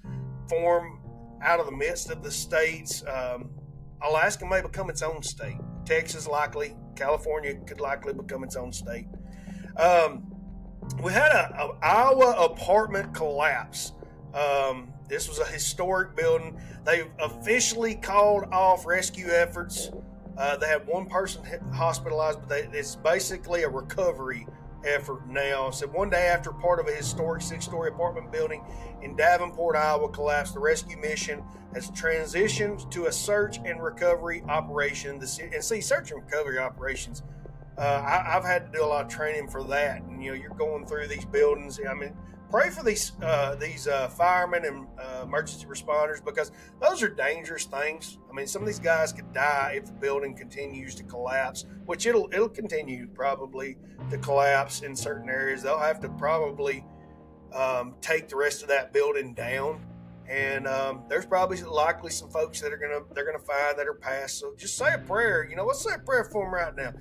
form 0.48 1.00
out 1.42 1.60
of 1.60 1.66
the 1.66 1.72
midst 1.72 2.10
of 2.10 2.22
the 2.22 2.30
states. 2.30 3.02
Um, 3.06 3.50
Alaska 4.02 4.46
may 4.46 4.60
become 4.60 4.90
its 4.90 5.02
own 5.02 5.22
state. 5.22 5.56
Texas 5.84 6.26
likely. 6.26 6.76
California 6.94 7.54
could 7.66 7.80
likely 7.80 8.12
become 8.12 8.44
its 8.44 8.56
own 8.56 8.72
state. 8.72 9.06
Um, 9.78 10.26
we 11.02 11.12
had 11.12 11.32
a, 11.32 11.54
a, 11.58 11.78
Iowa 11.82 12.32
apartment 12.38 13.14
collapse. 13.14 13.92
Um, 14.34 14.92
this 15.08 15.28
was 15.28 15.38
a 15.38 15.44
historic 15.44 16.16
building. 16.16 16.58
They've 16.84 17.10
officially 17.18 17.96
called 17.96 18.44
off 18.52 18.86
rescue 18.86 19.28
efforts. 19.28 19.90
Uh, 20.36 20.56
they 20.56 20.68
have 20.68 20.86
one 20.86 21.06
person 21.06 21.42
hospitalized, 21.72 22.40
but 22.40 22.48
they, 22.48 22.78
it's 22.78 22.96
basically 22.96 23.62
a 23.62 23.68
recovery 23.68 24.46
effort 24.84 25.26
now. 25.28 25.70
So 25.70 25.86
one 25.88 26.10
day 26.10 26.26
after 26.26 26.52
part 26.52 26.78
of 26.78 26.86
a 26.86 26.92
historic 26.92 27.42
six-story 27.42 27.90
apartment 27.90 28.30
building 28.30 28.62
in 29.02 29.16
Davenport, 29.16 29.76
Iowa 29.76 30.08
collapsed, 30.08 30.54
the 30.54 30.60
rescue 30.60 30.98
mission 30.98 31.42
has 31.74 31.90
transitioned 31.90 32.90
to 32.90 33.06
a 33.06 33.12
search 33.12 33.58
and 33.64 33.82
recovery 33.82 34.42
operation. 34.48 35.20
And 35.20 35.64
see, 35.64 35.80
search 35.80 36.12
and 36.12 36.22
recovery 36.22 36.58
operations 36.58 37.22
uh, 37.78 38.02
I, 38.04 38.32
have 38.32 38.44
had 38.44 38.72
to 38.72 38.78
do 38.78 38.84
a 38.84 38.86
lot 38.86 39.04
of 39.04 39.10
training 39.10 39.48
for 39.48 39.62
that. 39.64 40.02
And, 40.02 40.22
you 40.22 40.30
know, 40.30 40.36
you're 40.36 40.54
going 40.54 40.86
through 40.86 41.08
these 41.08 41.24
buildings. 41.26 41.78
I 41.86 41.94
mean, 41.94 42.14
pray 42.50 42.70
for 42.70 42.82
these 42.82 43.12
uh, 43.22 43.54
these 43.56 43.86
uh, 43.86 44.08
firemen 44.08 44.64
and 44.64 44.86
uh, 44.98 45.22
emergency 45.24 45.66
responders 45.66 46.24
because 46.24 46.52
those 46.80 47.02
are 47.02 47.08
dangerous 47.08 47.64
things. 47.64 48.18
I 48.30 48.34
mean, 48.34 48.46
some 48.46 48.62
of 48.62 48.66
these 48.66 48.78
guys 48.78 49.12
could 49.12 49.32
die 49.32 49.74
if 49.76 49.86
the 49.86 49.92
building 49.92 50.34
continues 50.34 50.94
to 50.96 51.04
collapse, 51.04 51.66
which 51.84 52.06
it'll 52.06 52.28
it'll 52.32 52.48
continue 52.48 53.08
probably 53.08 53.76
to 54.10 54.18
collapse 54.18 54.82
in 54.82 54.94
certain 54.94 55.28
areas. 55.28 55.62
They'll 55.62 55.78
have 55.78 56.00
to 56.00 56.08
probably 56.08 56.84
um, 57.52 57.94
take 58.00 58.28
the 58.28 58.36
rest 58.36 58.62
of 58.62 58.68
that 58.68 58.92
building 58.92 59.34
down. 59.34 59.84
And 60.28 60.66
um, 60.66 61.04
there's 61.08 61.24
probably 61.26 61.62
likely 61.62 62.10
some 62.10 62.28
folks 62.30 62.60
that 62.60 62.72
are 62.72 62.76
gonna 62.76 63.00
they're 63.14 63.26
gonna 63.26 63.38
find 63.38 63.78
that 63.78 63.86
are 63.86 63.94
passed. 63.94 64.40
So 64.40 64.54
just 64.56 64.76
say 64.76 64.94
a 64.94 64.98
prayer. 64.98 65.46
You 65.48 65.56
know, 65.56 65.64
let's 65.64 65.84
say 65.84 65.94
a 65.94 65.98
prayer 65.98 66.24
for 66.24 66.44
them 66.44 66.54
right 66.54 66.74
now. 66.74 66.92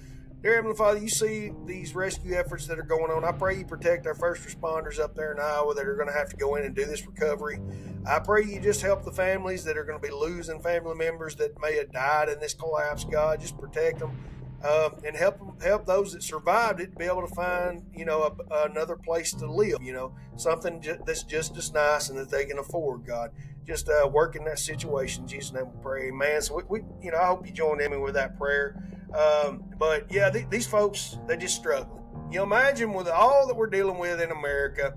Dear 0.46 0.58
Heavenly 0.58 0.78
Father, 0.78 1.00
you 1.00 1.10
see 1.10 1.52
these 1.66 1.96
rescue 1.96 2.36
efforts 2.36 2.68
that 2.68 2.78
are 2.78 2.84
going 2.84 3.10
on. 3.10 3.26
I 3.26 3.32
pray 3.32 3.58
you 3.58 3.66
protect 3.66 4.06
our 4.06 4.14
first 4.14 4.48
responders 4.48 5.00
up 5.00 5.16
there 5.16 5.32
in 5.32 5.40
Iowa 5.40 5.74
that 5.74 5.88
are 5.88 5.96
going 5.96 6.08
to 6.08 6.14
have 6.14 6.30
to 6.30 6.36
go 6.36 6.54
in 6.54 6.66
and 6.66 6.76
do 6.76 6.86
this 6.86 7.04
recovery. 7.08 7.60
I 8.08 8.20
pray 8.20 8.44
you 8.44 8.60
just 8.60 8.84
help 8.84 9.04
the 9.04 9.12
families 9.12 9.64
that 9.64 9.76
are 9.76 9.84
going 9.84 10.00
to 10.00 10.08
be 10.08 10.14
losing 10.14 10.60
family 10.60 10.94
members 10.94 11.36
that 11.38 11.60
may 11.60 11.78
have 11.78 11.92
died 11.92 12.30
in 12.30 12.40
this 12.40 12.54
collapse. 12.54 13.06
God, 13.06 13.42
just 13.42 13.58
protect 13.58 13.98
them 13.98 14.16
um, 14.64 14.96
and 15.06 15.16
help 15.16 15.62
help 15.62 15.86
those 15.86 16.14
that 16.14 16.24
survived 16.24 16.80
it 16.80 16.98
be 16.98 17.06
able 17.06 17.28
to 17.28 17.36
find 17.36 17.84
you 17.94 18.06
know 18.06 18.24
a, 18.24 18.70
another 18.70 18.96
place 18.96 19.34
to 19.34 19.52
live. 19.52 19.82
You 19.82 19.94
know, 19.94 20.16
something 20.38 20.82
ju- 20.82 21.00
that's 21.06 21.24
just 21.24 21.58
as 21.58 21.72
nice 21.74 22.10
and 22.10 22.18
that 22.18 22.30
they 22.30 22.46
can 22.46 22.60
afford. 22.60 23.06
God, 23.06 23.32
just 23.66 23.90
uh, 23.90 24.08
work 24.08 24.36
in 24.36 24.44
that 24.46 24.60
situation. 24.60 25.24
In 25.24 25.30
Jesus' 25.30 25.54
name, 25.54 25.66
we 25.66 25.82
pray, 25.82 26.12
man. 26.12 26.42
So 26.42 26.56
we, 26.56 26.64
we, 26.68 26.88
you 27.02 27.12
know, 27.12 27.18
I 27.18 27.28
hope 27.28 27.46
you 27.46 27.54
join 27.54 27.82
in 27.82 28.00
with 28.02 28.14
that 28.16 28.38
prayer. 28.38 28.82
Um, 29.14 29.64
but 29.78 30.12
yeah, 30.12 30.30
th- 30.30 30.48
these 30.50 30.68
folks, 30.68 31.18
they 31.28 31.38
just 31.38 31.56
struggling. 31.56 32.04
You 32.32 32.38
know, 32.38 32.44
imagine 32.44 32.94
with 32.94 33.08
all 33.08 33.48
that 33.48 33.56
we're 33.56 33.68
dealing 33.68 33.98
with 33.98 34.20
in 34.22 34.32
America, 34.32 34.96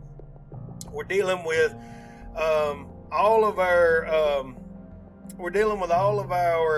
we're 0.91 1.05
dealing 1.05 1.45
with 1.45 1.75
um, 2.35 2.89
all 3.13 3.45
of 3.45 3.59
our, 3.59 4.07
um, 4.07 4.57
we're 5.37 5.51
dealing 5.51 5.81
with 5.81 5.91
all 5.91 6.21
of 6.21 6.33
our. 6.33 6.78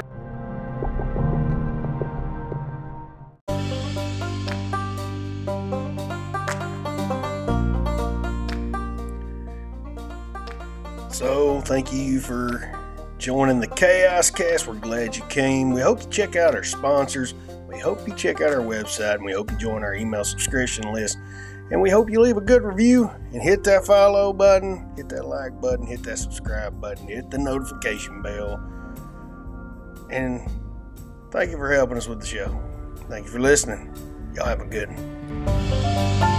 Thank 11.63 11.93
you 11.93 12.21
for 12.21 12.73
joining 13.19 13.61
the 13.61 13.67
Chaos 13.67 14.31
Cast. 14.31 14.67
We're 14.67 14.75
glad 14.75 15.17
you 15.17 15.23
came. 15.25 15.73
We 15.73 15.81
hope 15.81 16.03
you 16.03 16.09
check 16.09 16.37
out 16.37 16.55
our 16.55 16.65
sponsors. 16.65 17.35
We 17.69 17.79
hope 17.79 18.07
you 18.09 18.15
check 18.15 18.41
out 18.41 18.53
our 18.53 18.61
website 18.61 19.17
and 19.17 19.25
we 19.25 19.33
hope 19.33 19.51
you 19.51 19.59
join 19.59 19.85
our 19.85 19.95
email 19.95 20.25
subscription 20.25 20.93
list. 20.93 21.19
And 21.71 21.81
we 21.81 21.91
hope 21.91 22.11
you 22.11 22.21
leave 22.21 22.37
a 22.37 22.41
good 22.41 22.63
review 22.63 23.11
and 23.33 23.41
hit 23.41 23.63
that 23.65 23.87
follow 23.87 24.33
button, 24.33 24.91
hit 24.97 25.09
that 25.11 25.27
like 25.27 25.61
button, 25.61 25.87
hit 25.87 26.03
that 26.03 26.19
subscribe 26.19 26.81
button, 26.81 27.07
hit 27.07 27.31
the 27.31 27.39
notification 27.39 28.23
bell. 28.23 28.59
And 30.11 30.51
thank 31.31 31.51
you 31.51 31.57
for 31.57 31.73
helping 31.73 31.97
us 31.97 32.09
with 32.09 32.21
the 32.21 32.27
show. 32.27 32.61
Thank 33.09 33.27
you 33.27 33.33
for 33.33 33.41
listening. 33.41 33.95
Y'all 34.35 34.47
have 34.47 34.61
a 34.61 34.67
good 34.67 34.89
one. 34.89 36.30